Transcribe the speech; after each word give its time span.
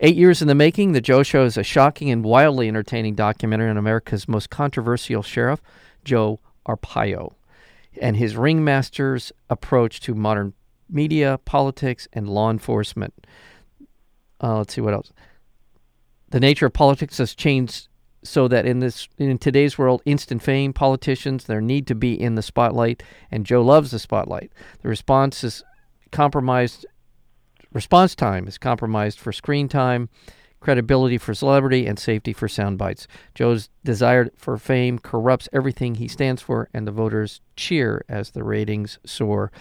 Eight 0.00 0.16
years 0.16 0.40
in 0.40 0.46
the 0.46 0.54
making, 0.54 0.92
The 0.92 1.00
Joe 1.00 1.24
Show 1.24 1.44
is 1.44 1.56
a 1.56 1.64
shocking 1.64 2.08
and 2.08 2.24
wildly 2.24 2.68
entertaining 2.68 3.16
documentary 3.16 3.68
on 3.68 3.76
America's 3.76 4.28
most 4.28 4.48
controversial 4.48 5.24
sheriff, 5.24 5.60
Joe 6.04 6.38
Arpaio, 6.68 7.34
and 8.00 8.16
his 8.16 8.36
ringmaster's 8.36 9.32
approach 9.50 10.00
to 10.02 10.14
modern 10.14 10.54
media, 10.88 11.40
politics, 11.44 12.06
and 12.12 12.28
law 12.28 12.48
enforcement. 12.48 13.26
Uh, 14.40 14.58
let's 14.58 14.74
see 14.74 14.80
what 14.80 14.94
else. 14.94 15.12
The 16.30 16.38
nature 16.38 16.66
of 16.66 16.74
politics 16.74 17.18
has 17.18 17.34
changed 17.34 17.88
so 18.22 18.46
that 18.46 18.66
in 18.66 18.78
this 18.78 19.08
in 19.18 19.36
today's 19.38 19.78
world, 19.78 20.02
instant 20.04 20.42
fame, 20.42 20.72
politicians 20.72 21.44
there 21.44 21.60
need 21.60 21.88
to 21.88 21.96
be 21.96 22.20
in 22.20 22.36
the 22.36 22.42
spotlight, 22.42 23.02
and 23.32 23.44
Joe 23.44 23.62
loves 23.62 23.90
the 23.90 23.98
spotlight. 23.98 24.52
The 24.82 24.88
response 24.88 25.42
is 25.42 25.64
compromised. 26.12 26.86
Response 27.72 28.14
time 28.14 28.48
is 28.48 28.58
compromised 28.58 29.18
for 29.18 29.32
screen 29.32 29.68
time, 29.68 30.08
credibility 30.60 31.18
for 31.18 31.34
celebrity, 31.34 31.86
and 31.86 31.98
safety 31.98 32.32
for 32.32 32.48
sound 32.48 32.78
bites. 32.78 33.06
Joe's 33.34 33.68
desire 33.84 34.30
for 34.36 34.56
fame 34.56 34.98
corrupts 34.98 35.48
everything 35.52 35.96
he 35.96 36.08
stands 36.08 36.42
for, 36.42 36.68
and 36.72 36.86
the 36.86 36.92
voters 36.92 37.40
cheer 37.56 38.04
as 38.08 38.30
the 38.30 38.42
ratings 38.42 38.98
soar. 39.04 39.52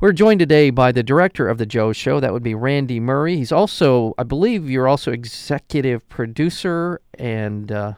We're 0.00 0.12
joined 0.12 0.40
today 0.40 0.70
by 0.70 0.90
the 0.92 1.04
director 1.04 1.48
of 1.48 1.58
the 1.58 1.64
Joe 1.64 1.92
Show. 1.92 2.18
That 2.18 2.32
would 2.32 2.42
be 2.42 2.54
Randy 2.54 2.98
Murray. 2.98 3.36
He's 3.36 3.52
also, 3.52 4.12
I 4.18 4.24
believe, 4.24 4.68
you're 4.68 4.88
also 4.88 5.12
executive 5.12 6.06
producer 6.08 7.00
and 7.14 7.70
uh, 7.70 7.94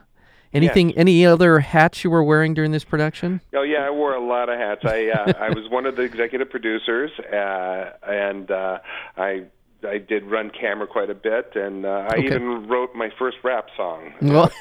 anything. 0.57 0.89
Yes. 0.89 0.97
Any 0.99 1.25
other 1.25 1.59
hats 1.59 2.03
you 2.03 2.09
were 2.09 2.23
wearing 2.23 2.53
during 2.53 2.71
this 2.71 2.83
production? 2.83 3.39
Oh 3.55 3.63
yeah, 3.63 3.79
I 3.85 3.89
wore 3.89 4.13
a 4.13 4.25
lot 4.25 4.49
of 4.49 4.57
hats. 4.59 4.81
I 4.83 5.07
uh, 5.09 5.33
I 5.39 5.49
was 5.49 5.69
one 5.69 5.85
of 5.85 5.95
the 5.95 6.01
executive 6.03 6.49
producers, 6.49 7.11
uh, 7.19 7.91
and 8.07 8.51
uh, 8.51 8.79
I 9.17 9.43
I 9.87 9.99
did 9.99 10.23
run 10.25 10.49
camera 10.49 10.87
quite 10.87 11.09
a 11.09 11.15
bit, 11.15 11.55
and 11.55 11.85
uh, 11.85 12.07
I 12.09 12.15
Okay. 12.17 12.25
even 12.25 12.67
wrote 12.67 12.95
my 12.95 13.09
first 13.17 13.37
rap 13.43 13.67
song. 13.77 14.13
Well- 14.21 14.51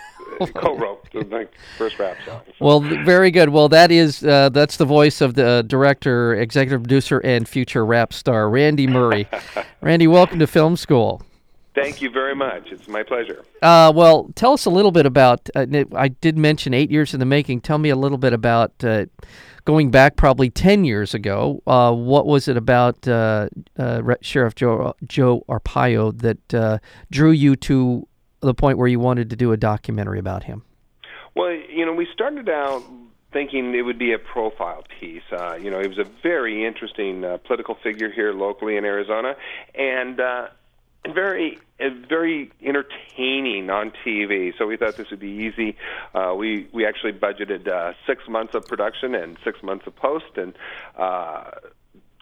Uh, 0.40 0.46
co-wrote 0.56 1.06
my 1.30 1.46
first 1.78 1.98
rap 2.00 2.16
song. 2.26 2.40
Well, 2.60 2.80
very 2.80 3.30
good. 3.30 3.50
Well, 3.50 3.68
that 3.68 3.92
is 3.92 4.24
uh, 4.24 4.48
that's 4.48 4.76
the 4.76 4.84
voice 4.84 5.20
of 5.20 5.34
the 5.34 5.62
director, 5.66 6.34
executive 6.34 6.82
producer, 6.82 7.20
and 7.20 7.48
future 7.48 7.86
rap 7.86 8.12
star 8.12 8.50
Randy 8.50 8.88
Murray. 8.88 9.28
Randy, 9.80 10.08
welcome 10.08 10.40
to 10.40 10.48
Film 10.48 10.76
School. 10.76 11.22
Thank 11.76 12.00
you 12.00 12.08
very 12.08 12.34
much. 12.34 12.72
It's 12.72 12.88
my 12.88 13.02
pleasure. 13.02 13.44
Uh, 13.60 13.92
well, 13.94 14.30
tell 14.34 14.54
us 14.54 14.64
a 14.64 14.70
little 14.70 14.92
bit 14.92 15.04
about. 15.04 15.50
Uh, 15.54 15.66
I 15.94 16.08
did 16.08 16.38
mention 16.38 16.72
eight 16.72 16.90
years 16.90 17.12
in 17.12 17.20
the 17.20 17.26
making. 17.26 17.60
Tell 17.60 17.76
me 17.76 17.90
a 17.90 17.96
little 17.96 18.16
bit 18.16 18.32
about 18.32 18.72
uh, 18.82 19.04
going 19.66 19.90
back 19.90 20.16
probably 20.16 20.48
ten 20.48 20.86
years 20.86 21.12
ago. 21.12 21.62
Uh, 21.66 21.92
what 21.92 22.24
was 22.24 22.48
it 22.48 22.56
about 22.56 23.06
uh, 23.06 23.50
uh, 23.78 24.14
Sheriff 24.22 24.54
Joe 24.54 24.94
Joe 25.06 25.44
Arpaio 25.50 26.18
that 26.18 26.54
uh, 26.54 26.78
drew 27.10 27.30
you 27.30 27.54
to 27.56 28.08
the 28.40 28.54
point 28.54 28.78
where 28.78 28.88
you 28.88 28.98
wanted 28.98 29.28
to 29.28 29.36
do 29.36 29.52
a 29.52 29.58
documentary 29.58 30.18
about 30.18 30.44
him? 30.44 30.62
Well, 31.34 31.52
you 31.52 31.84
know, 31.84 31.92
we 31.92 32.08
started 32.10 32.48
out 32.48 32.84
thinking 33.34 33.74
it 33.74 33.82
would 33.82 33.98
be 33.98 34.14
a 34.14 34.18
profile 34.18 34.82
piece. 34.98 35.22
Uh, 35.30 35.56
you 35.56 35.70
know, 35.70 35.78
he 35.82 35.88
was 35.88 35.98
a 35.98 36.06
very 36.22 36.64
interesting 36.64 37.22
uh, 37.22 37.36
political 37.36 37.74
figure 37.82 38.10
here 38.10 38.32
locally 38.32 38.78
in 38.78 38.86
Arizona, 38.86 39.36
and 39.74 40.18
uh, 40.18 40.46
and 41.06 41.14
very 41.14 41.58
very 42.08 42.50
entertaining 42.60 43.70
on 43.70 43.92
TV. 44.04 44.52
So 44.58 44.66
we 44.66 44.76
thought 44.76 44.96
this 44.96 45.10
would 45.10 45.20
be 45.20 45.28
easy. 45.52 45.76
Uh, 46.14 46.34
we 46.36 46.68
we 46.72 46.84
actually 46.84 47.12
budgeted 47.12 47.68
uh, 47.68 47.92
six 48.06 48.24
months 48.28 48.54
of 48.54 48.66
production 48.66 49.14
and 49.14 49.38
six 49.44 49.62
months 49.62 49.86
of 49.86 49.96
post, 49.96 50.36
and. 50.36 50.54
Uh, 50.96 51.50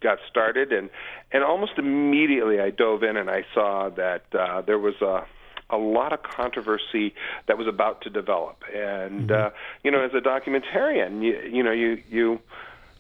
got 0.01 0.19
started 0.29 0.71
and 0.71 0.91
and 1.33 1.43
almost 1.43 1.73
immediately 1.79 2.61
I 2.61 2.69
dove 2.69 3.03
in 3.03 3.17
and 3.17 3.31
I 3.31 3.47
saw 3.55 3.89
that 3.97 4.25
uh, 4.39 4.61
there 4.61 4.79
was 4.79 5.01
a 5.01 5.25
a 5.71 5.79
lot 5.79 6.13
of 6.13 6.23
controversy 6.23 7.15
that 7.47 7.57
was 7.57 7.67
about 7.67 8.03
to 8.03 8.11
develop 8.11 8.63
and 8.75 9.33
uh, 9.33 9.49
you 9.83 9.91
know 9.91 10.05
as 10.05 10.11
a 10.13 10.21
documentarian 10.21 11.23
you 11.23 11.41
you 11.51 11.63
know 11.63 11.73
you 11.73 12.03
you 12.11 12.39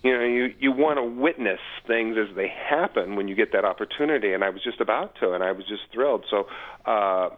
you 0.04 0.12
know 0.12 0.22
you 0.22 0.54
you 0.60 0.70
want 0.70 0.98
to 0.98 1.03
witness 1.03 1.60
things 1.87 2.16
as 2.19 2.34
they 2.37 2.47
happen 2.48 3.16
when 3.16 3.26
you 3.26 3.34
get 3.34 3.53
that 3.53 3.65
opportunity 3.65 4.32
and 4.34 4.44
I 4.44 4.50
was 4.50 4.62
just 4.62 4.81
about 4.81 5.16
to 5.20 5.32
and 5.32 5.42
I 5.42 5.53
was 5.53 5.66
just 5.66 5.82
thrilled. 5.92 6.26
So 6.31 6.47
uh 6.84 7.31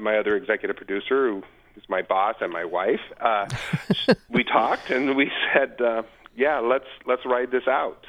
my 0.00 0.18
other 0.18 0.36
executive 0.36 0.76
producer 0.76 1.28
who 1.30 1.42
is 1.76 1.84
my 1.88 2.02
boss 2.02 2.34
and 2.40 2.52
my 2.52 2.64
wife 2.64 3.00
uh 3.20 3.46
we 4.28 4.42
talked 4.44 4.90
and 4.90 5.16
we 5.16 5.30
said 5.54 5.80
uh 5.80 6.02
yeah 6.36 6.58
let's 6.58 6.88
let's 7.06 7.22
ride 7.24 7.52
this 7.52 7.68
out. 7.68 8.04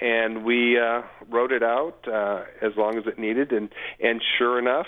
And 0.00 0.44
we 0.44 0.78
uh 0.78 1.02
wrote 1.28 1.50
it 1.50 1.64
out 1.64 2.06
uh 2.06 2.44
as 2.62 2.76
long 2.76 2.96
as 2.96 3.06
it 3.06 3.18
needed. 3.18 3.50
And 3.50 3.70
and 4.00 4.22
sure 4.38 4.58
enough 4.58 4.86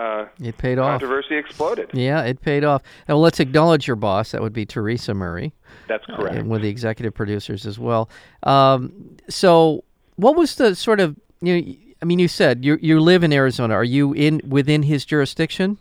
uh 0.00 0.26
It 0.40 0.56
paid 0.58 0.78
off. 0.78 1.00
controversy 1.00 1.36
exploded 1.36 1.90
Yeah, 1.92 2.22
it 2.22 2.40
paid 2.40 2.64
off. 2.64 2.82
Now 3.08 3.16
let's 3.16 3.40
acknowledge 3.40 3.86
your 3.86 3.96
boss. 3.96 4.32
That 4.32 4.40
would 4.42 4.52
be 4.52 4.64
Teresa 4.66 5.12
Murray. 5.14 5.52
that's 5.88 6.04
uh, 6.08 6.16
correct 6.16 6.36
and 6.36 6.48
one 6.48 6.56
of 6.56 6.62
the 6.62 6.68
executive 6.68 7.14
producers 7.14 7.66
as 7.66 7.78
well. 7.78 8.08
Um, 8.42 9.16
so, 9.28 9.84
what 10.16 10.36
was 10.36 10.54
the 10.56 10.74
sort 10.74 11.00
of 11.00 11.16
you 11.40 11.52
know? 11.60 11.74
I 12.02 12.06
mean, 12.06 12.18
you 12.18 12.28
said 12.28 12.64
you 12.64 12.78
you 12.80 12.98
live 13.00 13.22
in 13.24 13.32
Arizona. 13.32 13.74
Are 13.74 13.84
you 13.84 14.12
in 14.14 14.40
within 14.48 14.82
his 14.84 15.04
jurisdiction? 15.04 15.78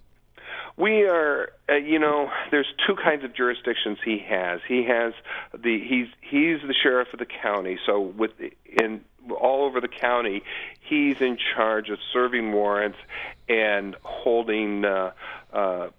We 0.78 1.03
are, 1.03 1.50
uh, 1.69 1.74
you 1.75 2.00
know, 2.00 2.29
there's 2.52 2.68
two 2.88 2.96
kinds 2.96 3.25
of 3.25 3.35
jurisdictions 3.35 3.97
he 4.03 4.18
has. 4.29 4.62
He 4.68 4.85
has 4.85 5.13
the 5.53 5.79
he's 5.90 6.08
he's 6.22 6.62
the 6.62 6.74
sheriff 6.74 7.09
of 7.13 7.19
the 7.19 7.25
county. 7.25 7.78
So 7.85 8.00
with 8.00 8.31
in 8.81 9.02
all 9.40 9.66
over 9.66 9.80
the 9.81 9.88
county, 9.88 10.41
he's 10.81 11.19
in 11.22 11.38
charge 11.56 11.90
of 11.90 12.00
serving 12.13 12.52
warrants 12.52 12.97
and 13.47 13.96
holding 14.03 14.85
uh, 14.85 15.12
uh, 15.53 15.90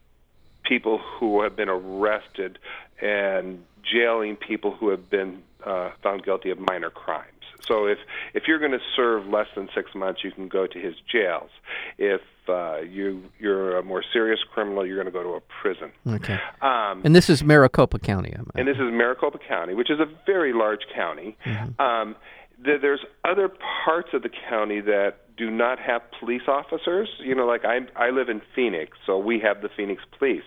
people 0.65 0.99
who 0.99 1.43
have 1.43 1.57
been 1.57 1.69
arrested 1.69 2.59
and 3.01 3.65
jailing 3.83 4.37
people 4.37 4.73
who 4.73 4.91
have 4.91 5.09
been 5.11 5.43
uh, 5.65 5.91
found 6.03 6.25
guilty 6.25 6.51
of 6.51 6.59
minor 6.59 6.91
crimes. 6.91 7.27
So 7.67 7.87
if 7.87 7.99
if 8.35 8.45
you're 8.49 8.59
going 8.59 8.73
to 8.73 8.81
serve 8.97 9.27
less 9.27 9.47
than 9.55 9.69
six 9.75 9.95
months, 9.95 10.25
you 10.25 10.33
can 10.33 10.49
go 10.49 10.67
to 10.67 10.79
his 10.79 10.95
jails. 11.11 11.51
If 11.99 12.23
uh, 12.49 12.79
you 12.81 13.23
you're 13.39 13.77
a 13.79 13.83
more 13.83 14.03
serious 14.13 14.41
criminal, 14.53 14.85
you're 14.85 14.97
going 14.97 15.07
to 15.07 15.13
go 15.13 15.23
to 15.23 15.35
a 15.35 15.41
prison. 15.41 15.93
Okay. 16.07 16.39
Um, 16.63 17.03
And 17.05 17.15
this 17.15 17.29
is 17.31 17.45
Maricopa 17.45 17.99
County. 17.99 18.33
I'm, 18.37 18.51
and 18.57 18.67
this 18.67 18.77
is 18.77 18.91
Maricopa 18.91 19.39
County, 19.39 19.75
which 19.75 19.91
is 19.91 20.01
a 20.01 20.07
very 20.27 20.53
large 20.53 20.81
county. 20.95 21.37
Um, 21.79 22.15
th- 22.15 22.17
there's 22.63 23.01
other 23.25 23.51
parts 23.85 24.11
of 24.13 24.23
the 24.23 24.31
county 24.49 24.81
that 24.81 25.37
do 25.41 25.51
not 25.51 25.79
have 25.79 26.03
police 26.19 26.43
officers. 26.47 27.09
You 27.19 27.35
know, 27.35 27.47
like 27.47 27.65
I 27.65 27.79
I 27.97 28.11
live 28.11 28.29
in 28.29 28.43
Phoenix, 28.55 28.99
so 29.07 29.19
we 29.19 29.41
have 29.41 29.63
the 29.63 29.71
Phoenix 29.75 30.03
Police. 30.19 30.43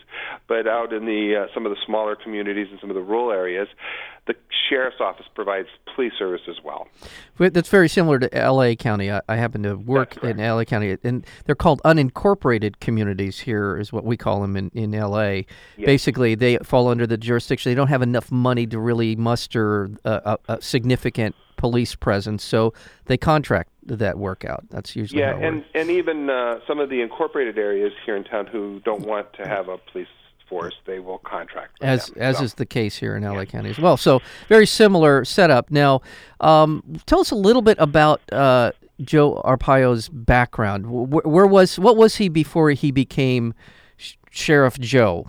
But 0.47 0.67
out 0.67 0.93
in 0.93 1.05
the 1.05 1.45
uh, 1.45 1.53
some 1.53 1.65
of 1.65 1.71
the 1.71 1.77
smaller 1.85 2.15
communities 2.15 2.67
and 2.69 2.79
some 2.79 2.91
of 2.91 2.95
the 2.95 3.01
rural 3.01 3.31
areas, 3.31 3.67
the 4.27 4.35
sheriff's 4.69 5.01
office 5.01 5.25
provides 5.33 5.67
police 5.95 6.13
service 6.17 6.41
as 6.47 6.57
well. 6.63 6.87
But 7.37 7.55
That's 7.55 7.69
very 7.69 7.89
similar 7.89 8.19
to 8.19 8.33
L.A. 8.37 8.75
County. 8.75 9.11
I, 9.11 9.21
I 9.27 9.35
happen 9.35 9.63
to 9.63 9.73
work 9.75 10.23
in 10.23 10.39
L.A. 10.39 10.65
County, 10.65 10.95
and 11.03 11.25
they're 11.45 11.55
called 11.55 11.81
unincorporated 11.83 12.79
communities. 12.79 13.39
Here 13.39 13.77
is 13.77 13.91
what 13.91 14.05
we 14.05 14.15
call 14.15 14.41
them 14.41 14.55
in 14.55 14.69
in 14.75 14.93
L.A. 14.93 15.47
Basically, 15.77 16.35
they 16.35 16.57
fall 16.57 16.87
under 16.87 17.07
the 17.07 17.17
jurisdiction. 17.17 17.71
They 17.71 17.75
don't 17.75 17.87
have 17.87 18.03
enough 18.03 18.31
money 18.31 18.67
to 18.67 18.79
really 18.79 19.15
muster 19.15 19.89
a, 20.05 20.37
a, 20.47 20.53
a 20.55 20.61
significant 20.61 21.35
police 21.63 21.95
presence, 21.95 22.43
so 22.43 22.73
they 23.05 23.15
contract 23.15 23.69
that 23.85 24.17
work 24.17 24.43
out. 24.43 24.65
That's 24.69 24.97
usually 24.97 25.21
Yeah, 25.21 25.31
how 25.31 25.39
it 25.39 25.43
and 25.47 25.65
and 25.73 25.89
even 25.89 26.29
uh, 26.29 26.59
some 26.67 26.77
of 26.79 26.89
the 26.89 26.99
incorporated 26.99 27.57
areas 27.57 27.93
here 28.05 28.17
in 28.17 28.25
town 28.25 28.47
who 28.47 28.81
don't 28.83 29.05
want 29.05 29.31
to 29.39 29.47
have 29.47 29.69
a 29.69 29.77
police 29.77 30.09
force, 30.49 30.75
they 30.85 30.99
will 30.99 31.19
contract. 31.19 31.77
as 31.81 32.07
them. 32.07 32.21
as 32.21 32.37
So- 32.39 32.43
is 32.43 32.53
the 32.55 32.65
case 32.65 32.97
here 32.97 33.15
in 33.15 33.23
LA 33.23 33.45
County 33.45 33.69
as 33.69 33.79
well. 33.79 33.95
So 33.95 34.19
very 34.49 34.65
similar 34.65 35.23
setup. 35.23 35.71
Now, 35.71 36.01
um, 36.41 36.83
tell 37.05 37.21
us 37.21 37.31
a 37.31 37.35
little 37.35 37.61
bit 37.61 37.77
about 37.79 38.19
uh, 38.29 38.71
Joe 39.01 39.41
Arpaio's 39.45 40.09
background. 40.09 40.87
Where, 40.91 41.23
where 41.23 41.47
was 41.47 41.79
what 41.79 41.95
was 41.95 42.17
he 42.17 42.27
before 42.27 42.71
he 42.71 42.91
became 42.91 43.53
Sh- 43.95 44.15
Sheriff 44.31 44.77
Joe? 44.79 45.27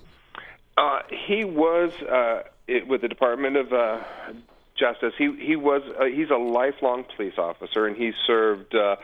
Uh, 0.76 0.98
he 1.28 1.44
was 1.44 1.92
uh, 2.10 2.42
it, 2.66 2.88
with 2.88 3.02
the 3.02 3.08
Department 3.08 3.56
of 3.56 3.72
uh, 3.72 4.00
Justice. 4.76 5.14
He 5.16 5.32
he 5.40 5.56
was 5.56 5.82
uh, 6.00 6.04
he's 6.04 6.30
a 6.30 6.36
lifelong 6.36 7.04
police 7.16 7.38
officer, 7.38 7.86
and 7.86 7.96
he 7.96 8.12
served 8.26 8.74
uh, 8.74 8.96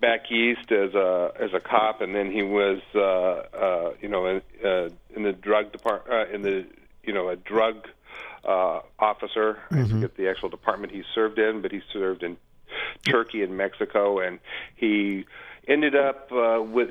back 0.00 0.30
east 0.30 0.70
as 0.72 0.94
a 0.94 1.32
as 1.38 1.54
a 1.54 1.60
cop, 1.60 2.00
and 2.00 2.14
then 2.14 2.30
he 2.30 2.42
was 2.42 2.80
uh, 2.94 3.00
uh, 3.00 3.92
you 4.00 4.08
know 4.08 4.26
in, 4.26 4.42
uh, 4.64 4.88
in 5.14 5.22
the 5.22 5.32
drug 5.32 5.72
depart 5.72 6.06
uh, 6.10 6.26
in 6.32 6.42
the 6.42 6.66
you 7.02 7.12
know 7.12 7.28
a 7.28 7.36
drug 7.36 7.88
uh, 8.44 8.80
officer. 8.98 9.58
I 9.70 9.76
forget 9.88 10.16
the 10.16 10.28
actual 10.28 10.48
department 10.48 10.92
he 10.92 11.02
served 11.14 11.38
in, 11.38 11.62
but 11.62 11.72
he 11.72 11.80
served 11.92 12.22
in 12.22 12.36
Turkey 13.04 13.42
and 13.42 13.56
Mexico, 13.56 14.20
and 14.20 14.38
he 14.76 15.24
ended 15.66 15.96
up 15.96 16.30
uh, 16.30 16.60
with 16.62 16.90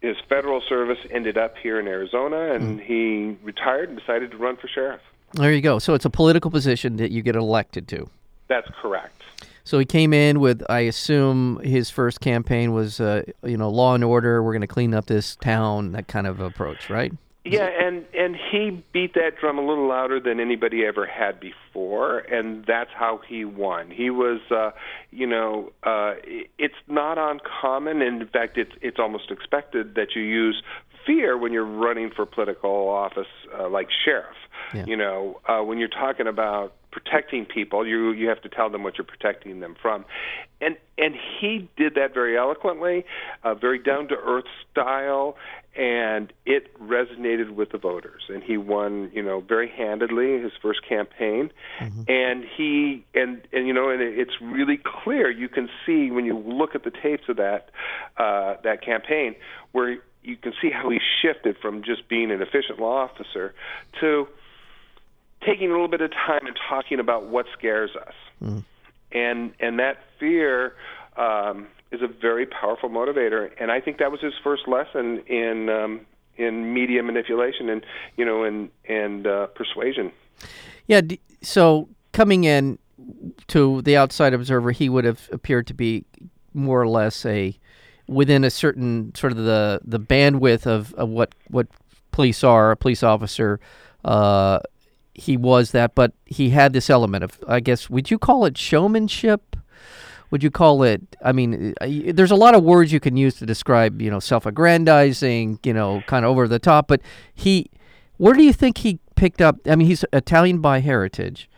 his 0.00 0.16
federal 0.28 0.60
service. 0.68 0.98
Ended 1.10 1.36
up 1.36 1.56
here 1.58 1.80
in 1.80 1.88
Arizona, 1.88 2.52
and 2.52 2.80
he 2.80 3.36
retired 3.42 3.88
and 3.88 3.98
decided 3.98 4.30
to 4.30 4.36
run 4.36 4.56
for 4.56 4.68
sheriff. 4.68 5.00
There 5.36 5.52
you 5.52 5.60
go. 5.60 5.78
So 5.78 5.94
it's 5.94 6.04
a 6.04 6.10
political 6.10 6.50
position 6.50 6.96
that 6.96 7.10
you 7.10 7.22
get 7.22 7.36
elected 7.36 7.86
to. 7.88 8.08
That's 8.48 8.68
correct. 8.80 9.22
So 9.64 9.78
he 9.78 9.84
came 9.84 10.12
in 10.12 10.40
with, 10.40 10.62
I 10.70 10.80
assume, 10.80 11.58
his 11.58 11.90
first 11.90 12.20
campaign 12.20 12.72
was, 12.72 13.00
uh, 13.00 13.22
you 13.42 13.56
know, 13.56 13.68
law 13.68 13.94
and 13.94 14.04
order. 14.04 14.42
We're 14.42 14.52
going 14.52 14.60
to 14.60 14.66
clean 14.66 14.94
up 14.94 15.06
this 15.06 15.36
town. 15.36 15.92
That 15.92 16.06
kind 16.06 16.26
of 16.26 16.40
approach, 16.40 16.88
right? 16.88 17.12
Yeah, 17.44 17.68
and 17.80 18.04
and 18.12 18.36
he 18.36 18.82
beat 18.92 19.14
that 19.14 19.36
drum 19.40 19.58
a 19.58 19.64
little 19.64 19.86
louder 19.86 20.18
than 20.18 20.40
anybody 20.40 20.84
ever 20.84 21.06
had 21.06 21.38
before, 21.38 22.18
and 22.18 22.64
that's 22.66 22.90
how 22.92 23.20
he 23.28 23.44
won. 23.44 23.90
He 23.90 24.10
was, 24.10 24.40
uh, 24.50 24.70
you 25.12 25.28
know, 25.28 25.72
uh, 25.84 26.14
it's 26.58 26.74
not 26.88 27.18
uncommon. 27.18 28.02
In 28.02 28.26
fact, 28.26 28.58
it's 28.58 28.72
it's 28.80 28.98
almost 28.98 29.30
expected 29.30 29.94
that 29.94 30.16
you 30.16 30.22
use 30.22 30.60
fear 31.06 31.38
when 31.38 31.52
you're 31.52 31.64
running 31.64 32.10
for 32.10 32.26
political 32.26 32.88
office, 32.88 33.26
uh, 33.58 33.68
like 33.68 33.88
sheriff. 34.04 34.36
Yeah. 34.74 34.84
You 34.86 34.96
know, 34.96 35.40
uh, 35.48 35.60
when 35.62 35.78
you're 35.78 35.88
talking 35.88 36.26
about 36.26 36.74
protecting 36.90 37.44
people, 37.44 37.86
you 37.86 38.10
you 38.12 38.28
have 38.28 38.40
to 38.42 38.48
tell 38.48 38.68
them 38.70 38.82
what 38.82 38.98
you're 38.98 39.04
protecting 39.04 39.60
them 39.60 39.76
from, 39.80 40.04
and 40.60 40.76
and 40.98 41.14
he 41.40 41.68
did 41.76 41.94
that 41.94 42.12
very 42.14 42.36
eloquently, 42.36 43.04
uh, 43.44 43.54
very 43.54 43.78
down 43.78 44.08
to 44.08 44.16
earth 44.16 44.46
style, 44.72 45.36
and 45.76 46.32
it 46.46 46.76
resonated 46.80 47.50
with 47.50 47.70
the 47.70 47.78
voters. 47.78 48.22
And 48.28 48.42
he 48.42 48.56
won, 48.56 49.10
you 49.12 49.22
know, 49.22 49.40
very 49.40 49.68
handedly 49.68 50.40
his 50.40 50.52
first 50.60 50.80
campaign, 50.88 51.50
and 52.08 52.44
he 52.56 53.04
and 53.14 53.42
and 53.52 53.66
you 53.68 53.74
know, 53.74 53.90
and 53.90 54.00
it- 54.02 54.18
it's 54.18 54.40
really 54.40 54.78
clear. 54.78 55.30
You 55.30 55.48
can 55.48 55.68
see 55.84 56.10
when 56.10 56.24
you 56.24 56.36
look 56.36 56.74
at 56.74 56.82
the 56.82 56.90
tapes 56.90 57.28
of 57.28 57.36
that 57.36 57.70
uh, 58.16 58.56
that 58.64 58.82
campaign 58.82 59.36
where 59.72 59.98
you 60.26 60.36
can 60.36 60.52
see 60.60 60.70
how 60.70 60.90
he 60.90 60.98
shifted 61.22 61.56
from 61.58 61.82
just 61.82 62.08
being 62.08 62.30
an 62.30 62.42
efficient 62.42 62.78
law 62.80 63.04
officer 63.04 63.54
to 64.00 64.26
taking 65.44 65.68
a 65.68 65.72
little 65.72 65.88
bit 65.88 66.00
of 66.00 66.10
time 66.10 66.46
and 66.46 66.56
talking 66.68 66.98
about 66.98 67.26
what 67.26 67.46
scares 67.56 67.90
us, 67.96 68.14
and 69.12 69.52
and 69.60 69.78
that 69.78 69.98
fear 70.18 70.74
um, 71.16 71.68
is 71.92 72.02
a 72.02 72.08
very 72.08 72.46
powerful 72.46 72.88
motivator. 72.90 73.50
And 73.60 73.70
I 73.70 73.80
think 73.80 73.98
that 73.98 74.10
was 74.10 74.20
his 74.20 74.34
first 74.42 74.66
lesson 74.66 75.20
in 75.26 75.68
um, 75.68 76.00
in 76.36 76.74
media 76.74 77.02
manipulation 77.02 77.68
and 77.68 77.84
you 78.16 78.24
know 78.24 78.42
and 78.44 78.70
and 78.88 79.26
uh, 79.26 79.46
persuasion. 79.48 80.12
Yeah. 80.86 81.00
d- 81.02 81.20
So 81.42 81.88
coming 82.12 82.44
in 82.44 82.78
to 83.48 83.82
the 83.82 83.96
outside 83.96 84.34
observer, 84.34 84.72
he 84.72 84.88
would 84.88 85.04
have 85.04 85.28
appeared 85.32 85.66
to 85.68 85.74
be 85.74 86.04
more 86.54 86.80
or 86.80 86.88
less 86.88 87.24
a 87.26 87.56
within 88.08 88.44
a 88.44 88.50
certain 88.50 89.14
sort 89.14 89.32
of 89.32 89.38
the 89.38 89.80
the 89.84 90.00
bandwidth 90.00 90.66
of, 90.66 90.92
of 90.94 91.08
what 91.08 91.34
what 91.48 91.66
police 92.10 92.42
are. 92.44 92.70
A 92.70 92.76
police 92.76 93.02
officer. 93.02 93.60
Uh, 94.04 94.60
he 95.14 95.36
was 95.36 95.70
that, 95.70 95.94
but 95.94 96.12
he 96.26 96.50
had 96.50 96.74
this 96.74 96.90
element 96.90 97.24
of, 97.24 97.40
I 97.48 97.60
guess, 97.60 97.88
would 97.88 98.10
you 98.10 98.18
call 98.18 98.44
it 98.44 98.58
showmanship? 98.58 99.56
Would 100.30 100.42
you 100.42 100.50
call 100.50 100.82
it? 100.82 101.00
I 101.24 101.32
mean, 101.32 101.74
there's 101.80 102.30
a 102.30 102.36
lot 102.36 102.54
of 102.54 102.62
words 102.62 102.92
you 102.92 103.00
can 103.00 103.16
use 103.16 103.36
to 103.36 103.46
describe, 103.46 104.02
you 104.02 104.10
know, 104.10 104.20
self-aggrandizing, 104.20 105.60
you 105.64 105.72
know, 105.72 106.02
kind 106.06 106.24
of 106.24 106.30
over 106.30 106.46
the 106.46 106.58
top. 106.58 106.88
But 106.88 107.00
he, 107.34 107.70
where 108.18 108.34
do 108.34 108.42
you 108.42 108.52
think 108.52 108.78
he 108.78 108.98
picked 109.14 109.40
up? 109.40 109.56
I 109.66 109.76
mean, 109.76 109.86
he's 109.86 110.04
Italian 110.12 110.58
by 110.58 110.80
heritage. 110.80 111.48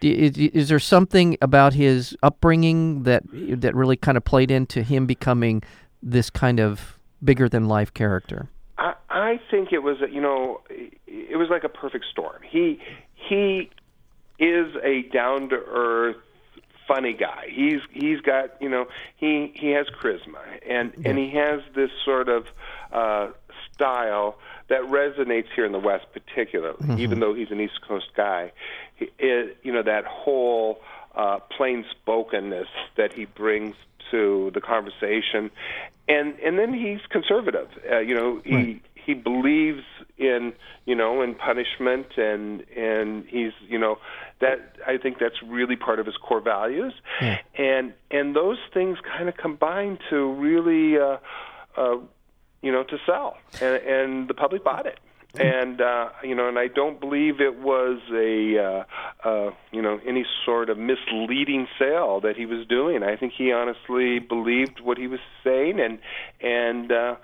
Is, 0.00 0.38
is 0.38 0.68
there 0.68 0.80
something 0.80 1.36
about 1.42 1.74
his 1.74 2.16
upbringing 2.22 3.02
that 3.02 3.24
that 3.60 3.74
really 3.74 3.96
kind 3.96 4.16
of 4.16 4.24
played 4.24 4.50
into 4.50 4.82
him 4.82 5.04
becoming 5.06 5.62
this 6.02 6.30
kind 6.30 6.60
of 6.60 6.98
bigger 7.22 7.48
than 7.48 7.68
life 7.68 7.94
character? 7.94 8.48
I, 8.78 8.94
I 9.08 9.40
think 9.50 9.72
it 9.72 9.82
was 9.82 9.98
you 10.10 10.20
know 10.20 10.60
it 10.68 11.38
was 11.38 11.48
like 11.50 11.64
a 11.64 11.68
perfect 11.68 12.06
storm. 12.10 12.42
He 12.48 12.80
he 13.14 13.70
is 14.38 14.74
a 14.82 15.02
down 15.12 15.48
to 15.50 15.56
earth 15.56 16.16
funny 16.88 17.12
guy. 17.12 17.46
He's 17.48 17.80
he's 17.92 18.20
got 18.20 18.60
you 18.60 18.68
know 18.68 18.86
he 19.16 19.52
he 19.54 19.70
has 19.70 19.86
charisma 20.00 20.40
and 20.68 20.92
and 21.04 21.18
he 21.18 21.30
has 21.30 21.60
this 21.74 21.90
sort 22.04 22.28
of 22.28 22.46
uh, 22.92 23.28
style 23.72 24.38
that 24.68 24.82
resonates 24.82 25.46
here 25.54 25.64
in 25.64 25.72
the 25.72 25.78
West, 25.78 26.06
particularly. 26.12 27.02
Even 27.02 27.20
though 27.20 27.34
he's 27.34 27.50
an 27.50 27.60
East 27.60 27.80
Coast 27.86 28.06
guy, 28.16 28.52
he, 28.96 29.10
it, 29.18 29.58
you 29.62 29.72
know 29.72 29.82
that 29.82 30.04
whole 30.04 30.80
uh, 31.14 31.38
plain 31.56 31.84
spokenness 31.90 32.68
that 32.96 33.12
he 33.12 33.26
brings 33.26 33.74
to 34.12 34.50
the 34.54 34.60
conversation, 34.60 35.50
and 36.08 36.38
and 36.38 36.58
then 36.58 36.72
he's 36.72 37.00
conservative. 37.10 37.68
Uh, 37.90 37.98
you 37.98 38.14
know 38.14 38.40
he 38.44 38.54
Right. 38.54 38.82
he 38.94 39.14
believes 39.14 39.82
in 40.18 40.52
you 40.86 40.94
know 40.94 41.22
in 41.22 41.34
punishment 41.34 42.06
and 42.16 42.64
and 42.76 43.24
he's 43.26 43.52
you 43.68 43.78
know 43.78 43.98
that 44.40 44.76
I 44.86 44.96
think 44.98 45.18
that's 45.18 45.42
really 45.42 45.76
part 45.76 45.98
of 45.98 46.06
his 46.06 46.16
core 46.16 46.40
values 46.40 46.94
Yeah. 47.20 47.38
and 47.56 47.92
and 48.10 48.36
those 48.36 48.58
things 48.72 48.98
kind 49.16 49.28
of 49.28 49.36
combine 49.36 49.98
to 50.10 50.32
really 50.46 50.96
uh, 50.98 51.16
uh, 51.76 51.96
you 52.62 52.70
know 52.72 52.84
to 52.84 52.96
sell 53.06 53.36
and, 53.60 53.74
and 53.82 54.28
the 54.28 54.34
public 54.34 54.62
bought 54.64 54.86
it 54.86 54.98
and 55.34 55.80
uh, 55.80 56.10
you 56.22 56.34
know 56.34 56.48
and 56.48 56.58
I 56.58 56.68
don't 56.68 57.00
believe 57.00 57.40
it 57.40 57.58
was 57.58 58.00
a 58.12 58.58
uh, 58.58 59.28
uh, 59.28 59.50
you 59.70 59.80
know 59.80 59.98
any 60.06 60.24
sort 60.44 60.68
of 60.68 60.78
misleading 60.78 61.68
sale 61.78 62.20
that 62.20 62.36
he 62.36 62.46
was 62.46 62.66
doing 62.66 63.02
I 63.02 63.16
think 63.16 63.32
he 63.36 63.52
honestly 63.52 64.18
believed 64.18 64.80
what 64.80 64.98
he 64.98 65.06
was 65.06 65.20
saying 65.42 65.80
and 65.80 65.98
and 66.40 66.92
uh, 66.92 67.16